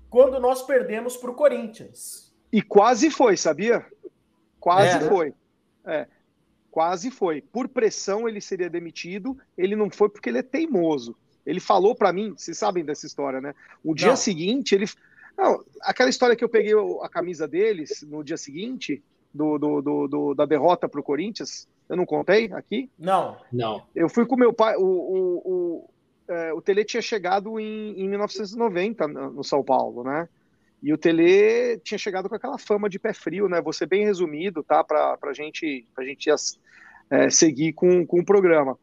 [0.09, 2.33] quando nós perdemos para o Corinthians.
[2.49, 3.85] E quase foi, sabia?
[4.57, 5.09] Quase é, né?
[5.09, 5.33] foi.
[5.85, 6.07] É,
[6.71, 7.41] quase foi.
[7.41, 9.37] Por pressão ele seria demitido.
[9.57, 11.17] Ele não foi porque ele é teimoso.
[11.45, 13.53] Ele falou para mim, vocês sabem dessa história, né?
[13.83, 14.15] O dia não.
[14.15, 14.85] seguinte ele,
[15.37, 19.01] não, aquela história que eu peguei a camisa deles no dia seguinte
[19.33, 22.89] do, do, do, do da derrota para o Corinthians, eu não contei aqui?
[22.97, 23.83] Não, não.
[23.95, 24.75] Eu fui com meu pai.
[24.75, 25.89] O, o, o,
[26.27, 30.29] é, o Tele tinha chegado em, em 1990 no São Paulo, né?
[30.81, 33.61] E o Tele tinha chegado com aquela fama de pé frio, né?
[33.61, 34.83] Você bem resumido, tá?
[34.83, 36.29] Para a gente, pra gente
[37.09, 38.77] é, seguir com, com o programa.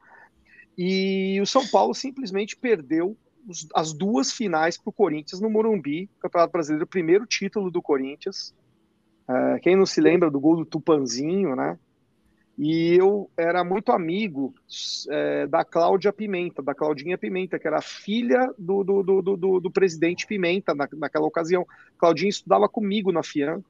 [0.77, 3.17] E o São Paulo simplesmente perdeu
[3.75, 8.55] as duas finais para o Corinthians no Morumbi, Campeonato Brasileiro, primeiro título do Corinthians.
[9.29, 11.79] É, quem não se lembra do gol do Tupanzinho, né?
[12.59, 14.55] E eu era muito amigo
[15.11, 19.71] é, da Cláudia Pimenta, da Claudinha Pimenta, que era filha do, do, do, do, do
[19.71, 21.67] presidente Pimenta na, naquela ocasião.
[21.99, 23.63] Claudinha estudava comigo na FIAN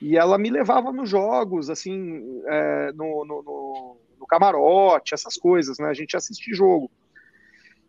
[0.00, 5.78] e ela me levava nos jogos, assim, é, no, no, no, no, camarote, essas coisas,
[5.78, 5.88] né?
[5.88, 6.90] A gente assistia jogo.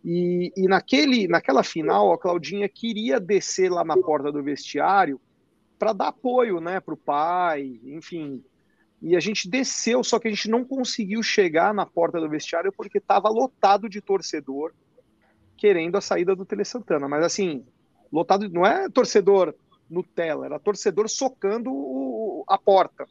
[0.03, 5.19] E, e naquele, naquela final, a Claudinha queria descer lá na porta do vestiário
[5.79, 8.43] para dar apoio, né, para o pai, enfim,
[9.01, 12.71] e a gente desceu, só que a gente não conseguiu chegar na porta do vestiário
[12.71, 14.73] porque estava lotado de torcedor
[15.57, 17.05] querendo a saída do Tele Santana.
[17.05, 17.65] Mas assim,
[18.09, 19.53] lotado, não é torcedor
[19.89, 23.05] Nutella, era torcedor socando o, a porta,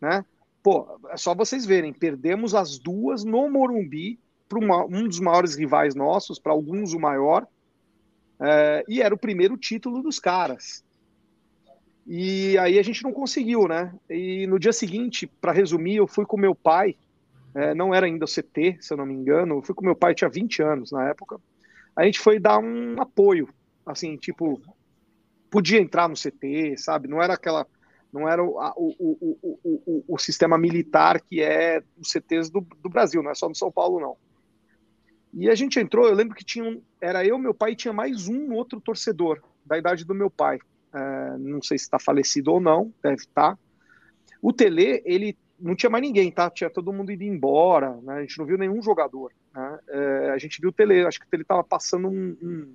[0.00, 0.24] né?
[0.66, 5.94] Pô, é só vocês verem, perdemos as duas no Morumbi para um dos maiores rivais
[5.94, 7.46] nossos, para alguns o maior,
[8.40, 10.84] é, e era o primeiro título dos caras.
[12.04, 13.94] E aí a gente não conseguiu, né?
[14.10, 16.96] E no dia seguinte, para resumir, eu fui com meu pai,
[17.54, 19.94] é, não era ainda o CT, se eu não me engano, eu fui com meu
[19.94, 21.40] pai, tinha 20 anos na época.
[21.94, 23.48] A gente foi dar um apoio,
[23.86, 24.60] assim, tipo,
[25.48, 27.06] podia entrar no CT, sabe?
[27.06, 27.64] Não era aquela.
[28.16, 32.88] Não era o, o, o, o, o sistema militar que é os CTs do, do
[32.88, 34.16] Brasil, não é só no São Paulo, não.
[35.34, 37.92] E a gente entrou, eu lembro que tinha um, era eu, meu pai e tinha
[37.92, 40.58] mais um outro torcedor da idade do meu pai.
[40.94, 43.54] É, não sei se está falecido ou não, deve estar.
[43.54, 43.58] Tá.
[44.40, 46.48] O Tele, ele não tinha mais ninguém, tá?
[46.48, 48.14] Tinha todo mundo indo embora, né?
[48.14, 49.30] A gente não viu nenhum jogador.
[49.54, 49.78] Né?
[49.88, 52.74] É, a gente viu o Tele, acho que o Tele estava passando um, um,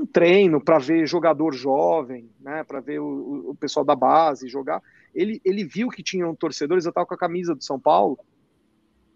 [0.00, 2.64] um treino para ver jogador jovem, né?
[2.64, 4.82] Para ver o, o, pessoal da base jogar.
[5.14, 8.18] Ele, ele viu que tinham torcedores, eu estava com a camisa do São Paulo.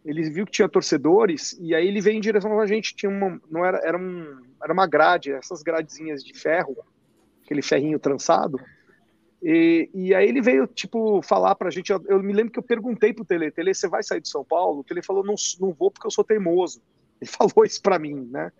[0.04, 2.94] Ele viu que tinha torcedores e aí ele veio em direção a gente.
[2.94, 6.76] Tinha uma, não era, era, um, era uma grade, essas gradezinhas de ferro
[7.44, 8.58] aquele ferrinho trançado.
[9.42, 11.92] E, e aí ele veio, tipo, falar pra gente.
[11.92, 14.44] Eu, eu, me lembro que eu perguntei pro Tele, Tele, você vai sair de São
[14.44, 14.80] Paulo?
[14.80, 16.80] O Tele falou, não, não vou porque eu sou teimoso.
[17.20, 18.50] Ele falou isso para mim, né?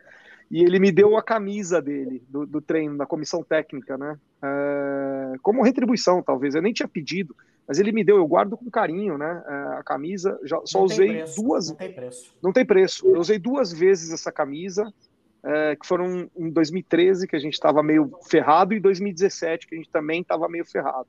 [0.55, 4.17] E ele me deu a camisa dele, do, do treino, da comissão técnica, né?
[4.41, 6.55] É, como retribuição, talvez.
[6.55, 7.35] Eu nem tinha pedido,
[7.67, 9.43] mas ele me deu, eu guardo com carinho, né?
[9.49, 11.69] É, a camisa, já, só não usei preço, duas.
[11.71, 12.35] Não tem preço.
[12.41, 13.09] Não tem preço.
[13.09, 14.95] Eu usei duas vezes essa camisa
[15.43, 19.79] é, que foram em 2013, que a gente estava meio ferrado, e 2017, que a
[19.79, 21.09] gente também estava meio ferrado.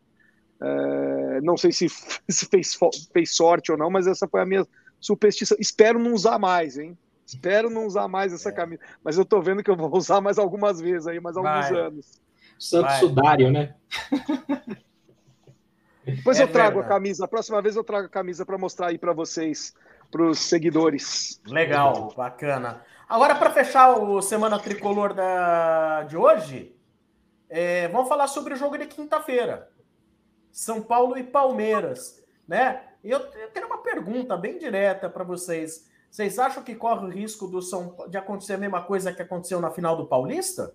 [0.59, 1.87] É, não sei se,
[2.27, 2.75] se fez,
[3.13, 4.65] fez sorte ou não, mas essa foi a minha
[4.99, 5.55] superstição.
[5.59, 6.97] Espero não usar mais, hein?
[7.25, 8.51] Espero não usar mais essa é.
[8.51, 8.81] camisa.
[9.03, 11.79] Mas eu tô vendo que eu vou usar mais algumas vezes aí, mais alguns Vai.
[11.79, 12.21] anos.
[12.59, 12.99] Santo Vai.
[12.99, 13.75] Sudário, né?
[16.05, 16.85] Depois é eu trago verdade.
[16.85, 17.25] a camisa.
[17.25, 19.73] A próxima vez eu trago a camisa para mostrar aí para vocês,
[20.11, 21.41] para os seguidores.
[21.47, 22.83] Legal, bacana.
[23.09, 26.75] Agora, para fechar o Semana Tricolor da, de hoje,
[27.49, 29.69] é, vamos falar sobre o jogo de quinta-feira.
[30.51, 32.23] São Paulo e Palmeiras.
[32.47, 32.81] Né?
[33.03, 35.89] Eu, eu tenho uma pergunta bem direta para vocês.
[36.15, 39.59] Vocês acham que corre o risco do São, de acontecer a mesma coisa que aconteceu
[39.59, 40.73] na final do Paulista?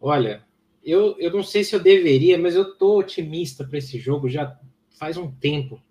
[0.00, 0.46] Olha,
[0.84, 4.56] eu, eu não sei se eu deveria, mas eu tô otimista para esse jogo já
[4.96, 5.82] faz um tempo.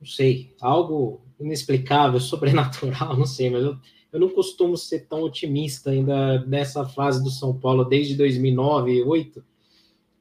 [0.00, 3.76] Não sei, algo inexplicável, sobrenatural, não sei, mas eu,
[4.12, 9.44] eu não costumo ser tão otimista ainda nessa fase do São Paulo desde 2009, 2008,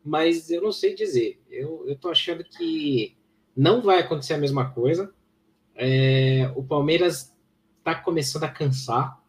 [0.05, 1.41] mas eu não sei dizer.
[1.49, 3.17] Eu estou achando que
[3.55, 5.11] Não vai acontecer a mesma coisa.
[5.77, 7.33] É, o Palmeiras
[7.77, 9.21] está começando a cansar.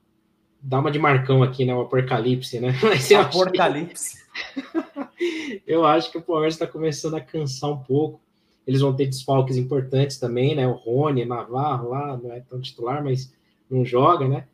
[0.61, 1.75] Dá uma de Marcão aqui, né?
[1.75, 2.75] O apocalipse, né?
[2.83, 4.19] Mas eu apocalipse.
[5.17, 5.63] Que...
[5.67, 8.21] eu acho que o Palmeiras está começando a cansar um pouco.
[8.67, 10.67] Eles vão ter desfalques importantes também, né?
[10.67, 13.33] O Rony, Navarro lá, não é tão titular, mas
[13.71, 14.47] não joga, né?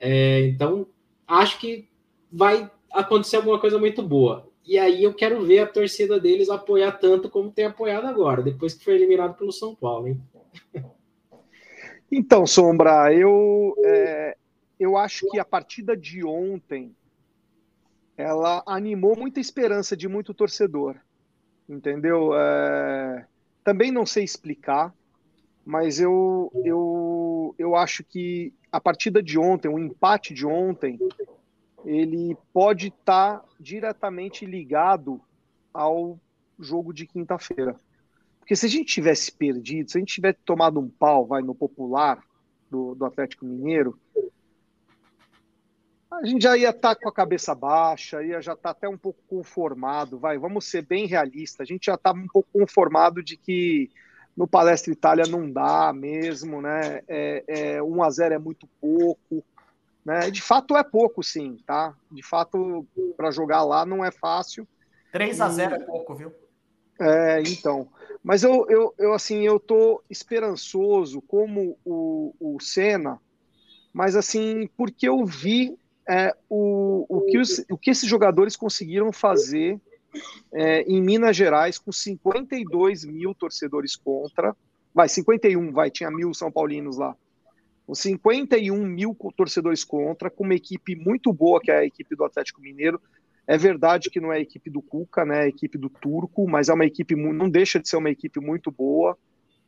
[0.00, 0.86] É, então,
[1.26, 1.86] acho que
[2.32, 4.48] vai acontecer alguma coisa muito boa.
[4.66, 8.74] E aí eu quero ver a torcida deles apoiar tanto como tem apoiado agora, depois
[8.74, 10.20] que foi eliminado pelo São Paulo, hein?
[12.10, 14.36] Então, Sombra, eu, é,
[14.78, 16.94] eu acho que a partida de ontem
[18.16, 20.96] ela animou muita esperança de muito torcedor,
[21.68, 22.32] entendeu?
[22.34, 23.26] É,
[23.62, 24.92] também não sei explicar,
[25.64, 30.98] mas eu, eu, eu acho que a partida de ontem, o empate de ontem,
[31.84, 35.20] ele pode estar tá diretamente ligado
[35.72, 36.18] ao
[36.58, 37.76] jogo de quinta-feira.
[38.50, 41.54] Porque se a gente tivesse perdido, se a gente tivesse tomado um pau, vai no
[41.54, 42.20] popular
[42.68, 43.96] do, do Atlético Mineiro,
[46.10, 48.88] a gente já ia estar tá com a cabeça baixa, ia já estar tá até
[48.88, 53.22] um pouco conformado, vai, vamos ser bem realistas, a gente já estava um pouco conformado
[53.22, 53.88] de que
[54.36, 57.02] no Palestra Itália não dá mesmo, né?
[57.06, 59.44] É, é, 1 a 0 é muito pouco,
[60.04, 60.28] né?
[60.28, 61.94] De fato é pouco, sim, tá?
[62.10, 62.84] De fato,
[63.16, 64.66] para jogar lá não é fácil.
[65.12, 65.76] 3 a 0 e...
[65.76, 66.34] é pouco, viu?
[67.00, 67.88] É, então.
[68.22, 73.18] Mas eu, eu, eu assim, eu tô esperançoso como o, o Senna,
[73.92, 75.78] mas assim, porque eu vi
[76.08, 79.80] é, o, o, que os, o que esses jogadores conseguiram fazer
[80.52, 84.54] é, em Minas Gerais com 52 mil torcedores contra.
[84.92, 87.16] Vai, 51, vai, tinha mil São Paulinos lá.
[87.86, 92.24] Com 51 mil torcedores contra, com uma equipe muito boa, que é a equipe do
[92.24, 93.00] Atlético Mineiro.
[93.50, 95.38] É verdade que não é a equipe do Cuca, né?
[95.38, 98.38] É a equipe do Turco, mas é uma equipe, não deixa de ser uma equipe
[98.38, 99.18] muito boa,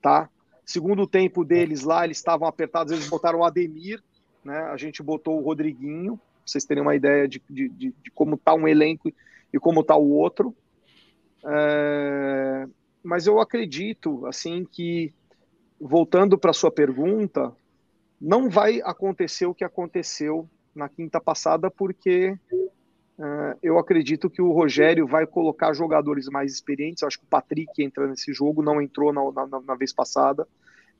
[0.00, 0.30] tá?
[0.64, 4.00] Segundo tempo deles lá, eles estavam apertados, eles botaram o Ademir,
[4.44, 4.56] né?
[4.70, 8.36] A gente botou o Rodriguinho, pra vocês terem uma ideia de, de, de, de como
[8.36, 9.12] tá um elenco
[9.52, 10.54] e como está o outro.
[11.44, 12.68] É,
[13.02, 15.12] mas eu acredito, assim, que
[15.80, 17.52] voltando para sua pergunta,
[18.20, 22.38] não vai acontecer o que aconteceu na quinta passada, porque
[23.18, 27.02] é, eu acredito que o Rogério vai colocar jogadores mais experientes.
[27.02, 30.46] Eu acho que o Patrick entra nesse jogo, não entrou na, na, na vez passada.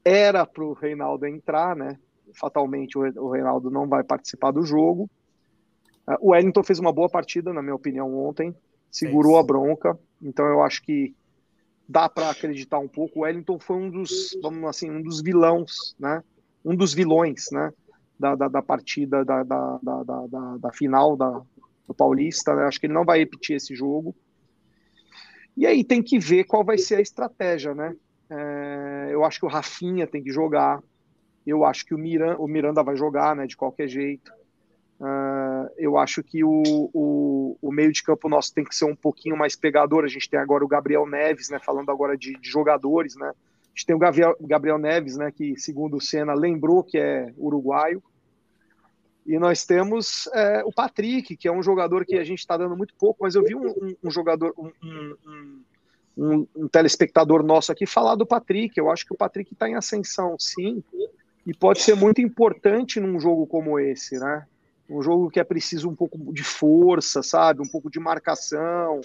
[0.04, 1.98] Era para o Reinaldo entrar, né?
[2.34, 5.08] Fatalmente o, Reinaldo não vai participar do jogo.
[6.06, 8.54] Uh, o Wellington fez uma boa partida, na minha opinião, ontem.
[8.90, 9.98] Segurou é a bronca.
[10.20, 11.14] Então eu acho que
[11.88, 13.20] dá para acreditar um pouco.
[13.20, 16.22] O Wellington foi um dos, vamos assim, um dos vilões, né?
[16.64, 17.72] Um dos vilões, né?
[18.18, 21.42] Da, da, da partida da, da, da, da, da final da,
[21.87, 22.55] do Paulista.
[22.55, 22.64] Né?
[22.64, 24.14] Acho que ele não vai repetir esse jogo.
[25.57, 27.95] E aí tem que ver qual vai ser a estratégia, né?
[28.30, 30.83] É, eu acho que o Rafinha tem que jogar.
[31.47, 33.47] Eu acho que o Miranda, o Miranda vai jogar, né?
[33.47, 34.33] De qualquer jeito.
[34.99, 36.62] Uh, eu acho que o,
[36.95, 40.05] o, o, meio de campo nosso tem que ser um pouquinho mais pegador.
[40.05, 41.59] A gente tem agora o Gabriel Neves, né?
[41.59, 43.28] Falando agora de, de jogadores, né?
[43.28, 45.30] A gente tem o Gabriel, Gabriel Neves, né?
[45.33, 48.03] Que segundo o Senna lembrou que é uruguaio.
[49.25, 52.77] E nós temos é, o Patrick, que é um jogador que a gente está dando
[52.77, 58.16] muito pouco, mas eu vi um, um, um jogador, um, um, telespectador nosso aqui falar
[58.16, 58.77] do Patrick.
[58.77, 60.83] Eu acho que o Patrick está em ascensão, sim,
[61.47, 64.47] e pode ser muito importante num jogo como esse, né?
[64.89, 67.62] um jogo que é preciso um pouco de força, sabe?
[67.62, 69.01] Um pouco de marcação.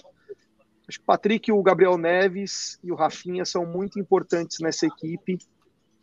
[0.86, 5.38] Acho que o Patrick, o Gabriel Neves e o Rafinha são muito importantes nessa equipe,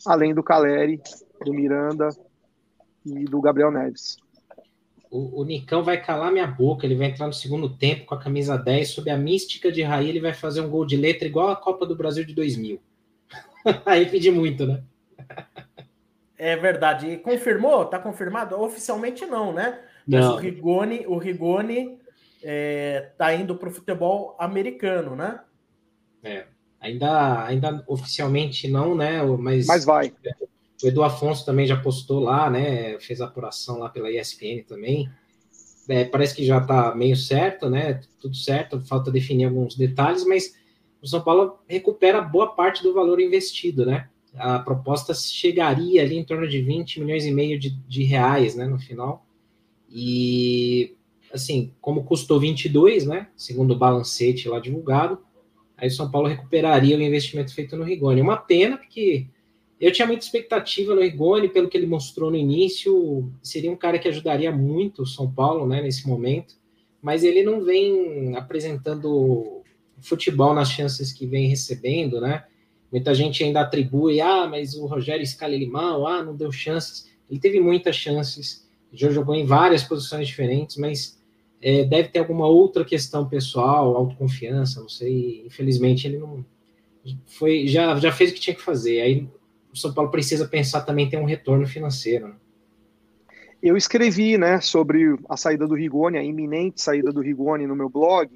[0.06, 1.02] além do Caleri,
[1.44, 2.10] do Miranda
[3.06, 4.18] e do Gabriel Neves.
[5.12, 8.20] O, o, Nicão vai calar minha boca, ele vai entrar no segundo tempo com a
[8.20, 11.50] camisa 10, sob a mística de Raí, ele vai fazer um gol de letra igual
[11.50, 12.82] a Copa do Brasil de 2000.
[13.86, 14.84] Aí pedi muito, né?
[16.38, 17.08] É verdade.
[17.08, 17.86] E confirmou?
[17.86, 18.60] Tá confirmado?
[18.60, 19.80] Oficialmente não, né?
[20.06, 20.20] Não.
[20.20, 21.98] Mas o Rigoni, o Rigoni
[22.44, 25.40] é, tá indo para o futebol americano, né?
[26.24, 26.46] É.
[26.80, 29.24] Ainda, ainda oficialmente não, né?
[29.24, 30.14] Mas, Mas vai.
[30.84, 33.00] O Edu Afonso também já postou lá, né?
[33.00, 35.10] Fez a apuração lá pela ESPN também.
[35.88, 38.02] É, parece que já está meio certo, né?
[38.20, 40.56] Tudo certo, falta definir alguns detalhes, mas
[41.02, 44.10] o São Paulo recupera boa parte do valor investido, né?
[44.38, 48.66] a proposta chegaria ali em torno de 20 milhões e meio de, de reais, né,
[48.66, 49.26] no final.
[49.90, 50.96] E,
[51.34, 55.20] assim, como custou 22, né, segundo o balancete lá divulgado,
[55.78, 58.22] aí o São Paulo recuperaria o investimento feito no Rigoni.
[58.22, 59.28] Uma pena, porque
[59.80, 64.00] eu tinha muita expectativa no Rigoni, pelo que ele mostrou no início, seria um cara
[64.00, 66.56] que ajudaria muito o São Paulo, né, nesse momento,
[67.02, 69.62] mas ele não vem apresentando
[70.00, 72.46] futebol nas chances que vem recebendo, né,
[72.96, 77.10] Muita gente ainda atribui, ah, mas o Rogério escala ele mal, ah, não deu chances.
[77.30, 81.22] Ele teve muitas chances, já jogou em várias posições diferentes, mas
[81.62, 85.44] é, deve ter alguma outra questão pessoal, autoconfiança, não sei.
[85.46, 86.46] Infelizmente, ele não
[87.26, 89.02] foi, já, já fez o que tinha que fazer.
[89.02, 89.28] Aí
[89.76, 92.30] o São Paulo precisa pensar também ter um retorno financeiro.
[92.30, 92.36] Né?
[93.62, 97.90] Eu escrevi, né, sobre a saída do Rigoni, a iminente saída do Rigoni no meu
[97.90, 98.30] blog.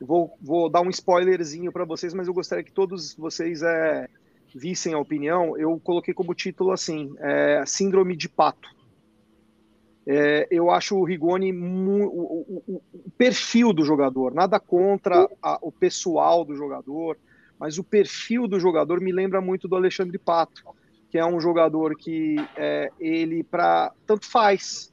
[0.00, 4.08] Vou, vou dar um spoilerzinho para vocês, mas eu gostaria que todos vocês é,
[4.54, 5.58] vissem a opinião.
[5.58, 8.68] Eu coloquei como título assim: é, Síndrome de Pato.
[10.06, 15.70] É, eu acho o Rigoni o, o, o, perfil do jogador, nada contra a, o
[15.70, 17.18] pessoal do jogador,
[17.58, 20.64] mas o perfil do jogador me lembra muito do Alexandre Pato
[21.10, 24.92] que é um jogador que é, ele para tanto faz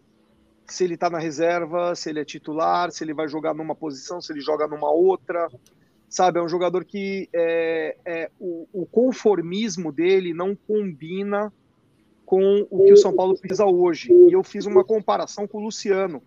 [0.68, 4.20] se ele está na reserva, se ele é titular, se ele vai jogar numa posição,
[4.20, 5.48] se ele joga numa outra,
[6.10, 6.40] sabe?
[6.40, 11.54] É um jogador que é, é o, o, conformismo dele não combina
[12.26, 14.12] com o que o São Paulo precisa hoje.
[14.12, 16.24] E eu fiz uma comparação com o Luciano.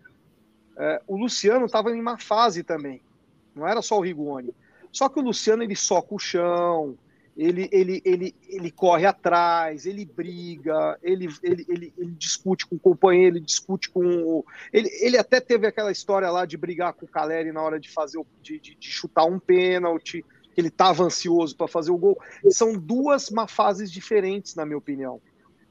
[0.76, 3.00] É, o Luciano estava em uma fase também,
[3.56, 4.54] não era só o Rigoni.
[4.92, 6.96] Só que o Luciano ele soca o chão,
[7.38, 12.80] ele, ele, ele, ele corre atrás, ele briga, ele, ele, ele, ele, discute com o
[12.80, 14.44] companheiro, ele discute com o.
[14.72, 17.88] Ele, ele até teve aquela história lá de brigar com o Caleri na hora de
[17.88, 20.24] fazer de, de, de chutar um pênalti,
[20.56, 22.20] ele estava ansioso para fazer o gol.
[22.50, 25.20] São duas fases diferentes, na minha opinião.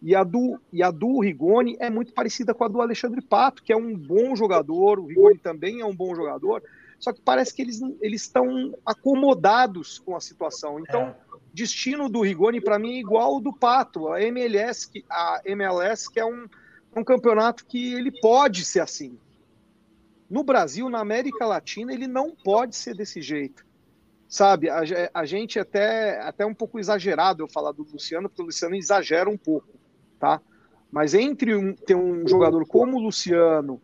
[0.01, 3.61] E a, do, e a do Rigoni é muito parecida com a do Alexandre Pato,
[3.61, 6.63] que é um bom jogador, o Rigoni também é um bom jogador,
[6.99, 10.79] só que parece que eles estão acomodados com a situação.
[10.79, 11.15] Então.
[11.23, 11.27] É
[11.57, 14.09] destino do Rigoni, para mim, é igual ao do Pato.
[14.09, 16.47] A MLS, que, a MLS, que é um,
[16.95, 19.17] um campeonato que ele pode ser assim.
[20.29, 23.65] No Brasil, na América Latina, ele não pode ser desse jeito.
[24.29, 24.81] Sabe, a,
[25.13, 29.29] a gente até, até um pouco exagerado eu falar do Luciano, porque o Luciano exagera
[29.29, 29.69] um pouco,
[30.19, 30.41] tá?
[30.91, 33.81] Mas entre um, ter um jogador como o Luciano,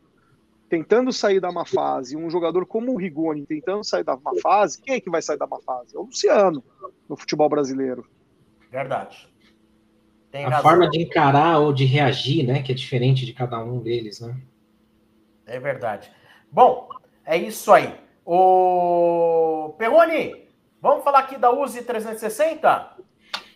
[0.73, 4.81] tentando sair da má fase, um jogador como o Rigoni tentando sair da má fase,
[4.81, 5.95] quem é que vai sair da má fase?
[5.95, 6.63] É o Luciano
[7.07, 8.07] no futebol brasileiro.
[8.71, 9.31] Verdade.
[10.31, 10.63] Tem a razão.
[10.63, 14.35] forma de encarar ou de reagir, né, que é diferente de cada um deles, né?
[15.45, 16.11] É verdade.
[16.51, 16.89] Bom,
[17.23, 17.93] é isso aí.
[18.25, 20.47] O Perrone,
[20.81, 22.97] vamos falar aqui da Uzi 360?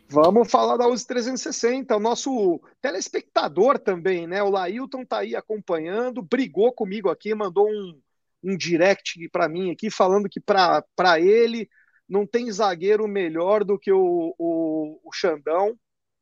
[0.09, 4.41] Vamos falar da Uzi 360, o nosso telespectador também, né?
[4.41, 7.99] O Lailton tá aí acompanhando, brigou comigo aqui, mandou um,
[8.41, 11.69] um direct para mim aqui, falando que para ele
[12.07, 15.77] não tem zagueiro melhor do que o, o, o Xandão,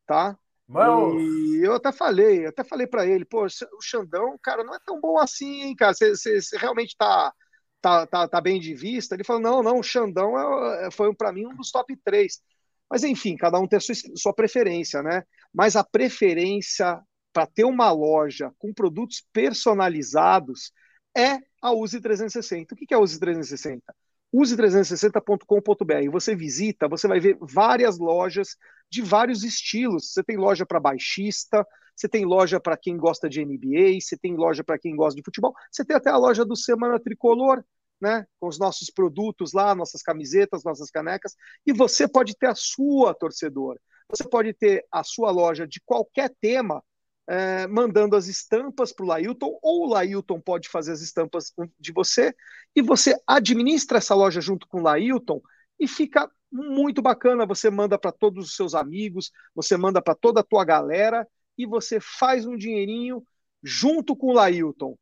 [0.07, 0.35] tá?
[0.67, 1.19] Mano.
[1.19, 4.99] E eu até falei, até falei para ele, pô, o Xandão, cara, não é tão
[4.99, 5.93] bom assim, hein, cara?
[5.93, 7.31] Você realmente tá,
[7.79, 9.13] tá, tá, tá, bem de vista?
[9.13, 10.35] Ele falou, não, não, o Xandão
[10.73, 12.41] é, foi para mim um dos top 3.
[12.89, 15.23] Mas enfim, cada um tem a sua, sua preferência, né?
[15.53, 17.01] Mas a preferência
[17.33, 20.71] para ter uma loja com produtos personalizados
[21.15, 22.73] é a Use 360.
[22.73, 23.93] O que é a Use 360?
[24.33, 26.11] use360.com.br.
[26.11, 28.57] Você visita, você vai ver várias lojas
[28.89, 30.11] de vários estilos.
[30.11, 31.65] Você tem loja para baixista,
[31.95, 35.23] você tem loja para quem gosta de NBA, você tem loja para quem gosta de
[35.23, 37.63] futebol, você tem até a loja do Semana Tricolor,
[37.99, 41.35] né, com os nossos produtos lá, nossas camisetas, nossas canecas,
[41.65, 43.79] e você pode ter a sua torcedor.
[44.09, 46.83] Você pode ter a sua loja de qualquer tema,
[47.27, 51.91] é, mandando as estampas para o Lailton, ou o Lailton pode fazer as estampas de
[51.91, 52.35] você,
[52.75, 55.41] e você administra essa loja junto com o Lailton,
[55.79, 57.45] e fica muito bacana.
[57.45, 61.27] Você manda para todos os seus amigos, você manda para toda a tua galera,
[61.57, 63.25] e você faz um dinheirinho
[63.63, 64.95] junto com o Lailton.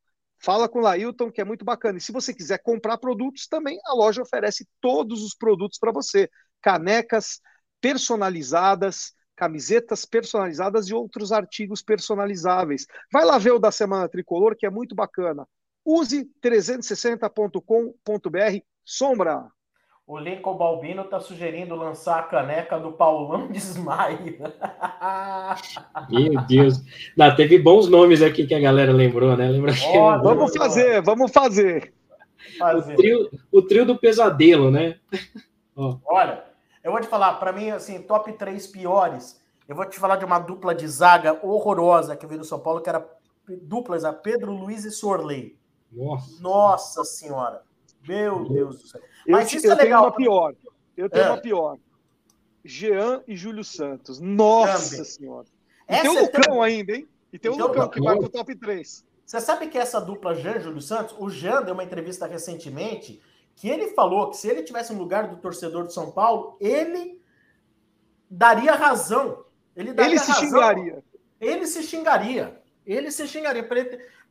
[0.44, 1.98] Fala com o Lailton, que é muito bacana.
[1.98, 6.30] E se você quiser comprar produtos, também a loja oferece todos os produtos para você:
[6.62, 7.39] canecas
[7.80, 12.86] personalizadas, camisetas personalizadas e outros artigos personalizáveis.
[13.12, 15.48] Vai lá ver o da Semana Tricolor, que é muito bacana.
[15.86, 19.50] Use 360.com.br Sombra.
[20.06, 24.38] O Lincoln Balbino está sugerindo lançar a caneca do Paulão de Smile.
[26.10, 26.82] Meu Deus.
[27.16, 29.47] Não, teve bons nomes aqui que a galera lembrou, né?
[29.47, 29.97] Lembra que...
[30.22, 31.93] vamos fazer, vamos fazer.
[32.60, 32.93] fazer.
[32.93, 34.99] O, trio, o trio do pesadelo, né?
[35.74, 35.97] Oh.
[36.06, 36.43] Olha,
[36.84, 39.41] eu vou te falar, para mim, assim, top 3 piores.
[39.70, 42.82] Eu vou te falar de uma dupla de zaga horrorosa que veio do São Paulo,
[42.82, 43.08] que era
[43.62, 45.58] duplas, a Pedro Luiz e Sorley.
[45.89, 46.41] Nossa.
[46.41, 47.62] Nossa senhora.
[48.08, 49.01] Meu Deus do céu.
[49.28, 50.12] Mas eu, isso eu é legal.
[50.12, 50.56] Tenho uma pior.
[50.95, 51.30] Eu tenho é.
[51.30, 51.78] uma pior.
[52.64, 54.20] Jean e Júlio Santos.
[54.20, 55.06] Nossa Também.
[55.06, 55.47] senhora.
[55.89, 56.62] E tem o Lucão tem...
[56.62, 57.08] ainda, hein?
[57.32, 59.06] E tem o então, Lucão que vai pro top 3.
[59.26, 63.22] Você sabe que essa dupla Jean e Júlio Santos, o Jean deu uma entrevista recentemente
[63.56, 67.22] que ele falou que se ele tivesse no lugar do torcedor de São Paulo, ele
[68.30, 69.45] daria razão.
[69.76, 70.45] Ele, daria ele se razão.
[70.45, 71.04] xingaria.
[71.39, 72.62] Ele se xingaria.
[72.86, 73.68] Ele se xingaria.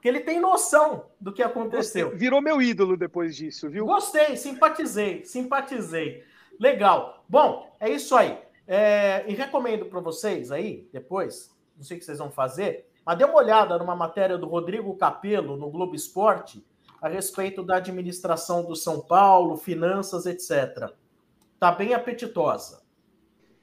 [0.03, 2.07] Porque ele tem noção do que aconteceu.
[2.07, 2.19] Gostei.
[2.19, 3.87] Virou meu ídolo depois disso, viu?
[3.87, 6.25] Gostei, simpatizei, simpatizei.
[6.59, 7.25] Legal.
[7.29, 8.37] Bom, é isso aí.
[8.67, 13.17] É, e recomendo para vocês aí, depois, não sei o que vocês vão fazer, mas
[13.17, 16.67] dê uma olhada numa matéria do Rodrigo Capello no Globo Esporte
[17.01, 20.91] a respeito da administração do São Paulo, finanças, etc.
[21.61, 22.83] Tá bem apetitosa.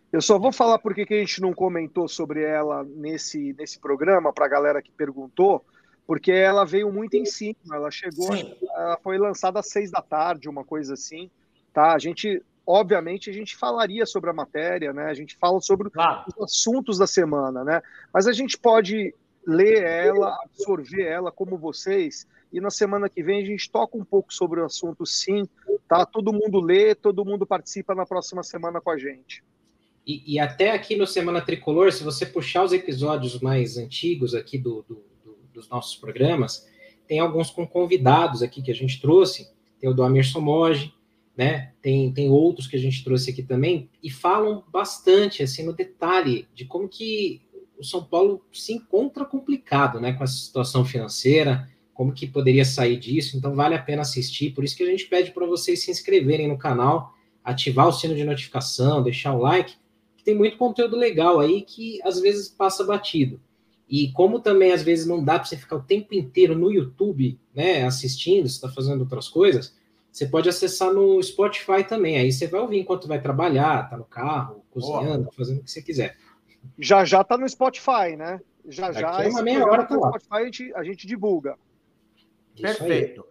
[0.10, 4.32] Eu só vou falar porque que a gente não comentou sobre ela nesse, nesse programa,
[4.32, 5.66] para a galera que perguntou,
[6.10, 7.56] porque ela veio muito em cima.
[7.72, 11.30] Ela chegou, ela foi lançada às seis da tarde, uma coisa assim.
[11.72, 11.94] Tá?
[11.94, 15.04] A gente, obviamente, a gente falaria sobre a matéria, né?
[15.04, 16.24] A gente fala sobre claro.
[16.36, 17.84] os assuntos da semana, né?
[18.12, 19.14] Mas a gente pode
[19.46, 24.04] ler ela, absorver ela como vocês, e na semana que vem a gente toca um
[24.04, 25.48] pouco sobre o assunto, sim.
[25.88, 26.08] Tá?
[26.08, 29.44] Todo mundo lê, todo mundo participa na próxima semana com a gente.
[30.08, 34.58] E, e, até aqui no Semana Tricolor, se você puxar os episódios mais antigos aqui
[34.58, 35.19] do, do, do,
[35.60, 36.68] dos nossos programas,
[37.08, 39.50] tem alguns com convidados aqui que a gente trouxe.
[39.80, 40.94] Tem o do Amerson Moge,
[41.36, 41.74] né?
[41.82, 46.48] Tem, tem outros que a gente trouxe aqui também, e falam bastante, assim, no detalhe,
[46.54, 47.42] de como que
[47.78, 50.14] o São Paulo se encontra complicado, né?
[50.14, 53.38] Com a situação financeira, como que poderia sair disso.
[53.38, 54.52] Então, vale a pena assistir.
[54.52, 58.16] Por isso que a gente pede para vocês se inscreverem no canal, ativar o sino
[58.16, 59.76] de notificação, deixar o like
[60.30, 63.42] tem muito conteúdo legal aí que às vezes passa batido.
[63.90, 67.40] E como também às vezes não dá para você ficar o tempo inteiro no YouTube,
[67.56, 69.76] né, assistindo, você está fazendo outras coisas,
[70.12, 72.18] você pode acessar no Spotify também.
[72.18, 75.34] Aí você vai ouvir enquanto vai trabalhar, tá no carro, cozinhando, Boa.
[75.36, 76.16] fazendo o que você quiser.
[76.78, 78.40] Já já tá no Spotify, né?
[78.68, 79.18] Já já.
[79.18, 81.58] Daqui uma meia hora tá no Spotify a gente, a gente divulga.
[82.60, 83.26] Perfeito.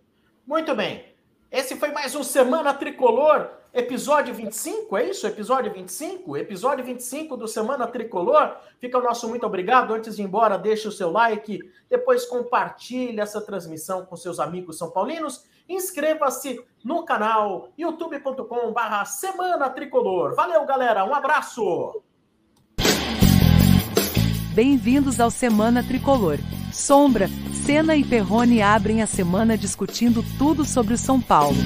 [0.47, 1.05] Muito bem.
[1.51, 3.49] Esse foi mais um Semana Tricolor.
[3.73, 5.27] Episódio 25, é isso?
[5.27, 6.37] Episódio 25?
[6.37, 8.55] Episódio 25 do Semana Tricolor.
[8.79, 9.95] Fica o nosso muito obrigado.
[9.95, 14.77] Antes de ir embora, deixe o seu like, depois compartilhe essa transmissão com seus amigos
[14.77, 15.47] são paulinos.
[15.67, 20.35] Inscreva-se no canal youtube.com/barra Semana Tricolor.
[20.35, 21.07] Valeu, galera.
[21.07, 22.03] Um abraço.
[24.59, 26.37] Bem-vindos ao Semana Tricolor.
[26.73, 27.31] Sombra,
[27.65, 31.57] Senna e Perrone abrem a semana discutindo tudo sobre o São Paulo.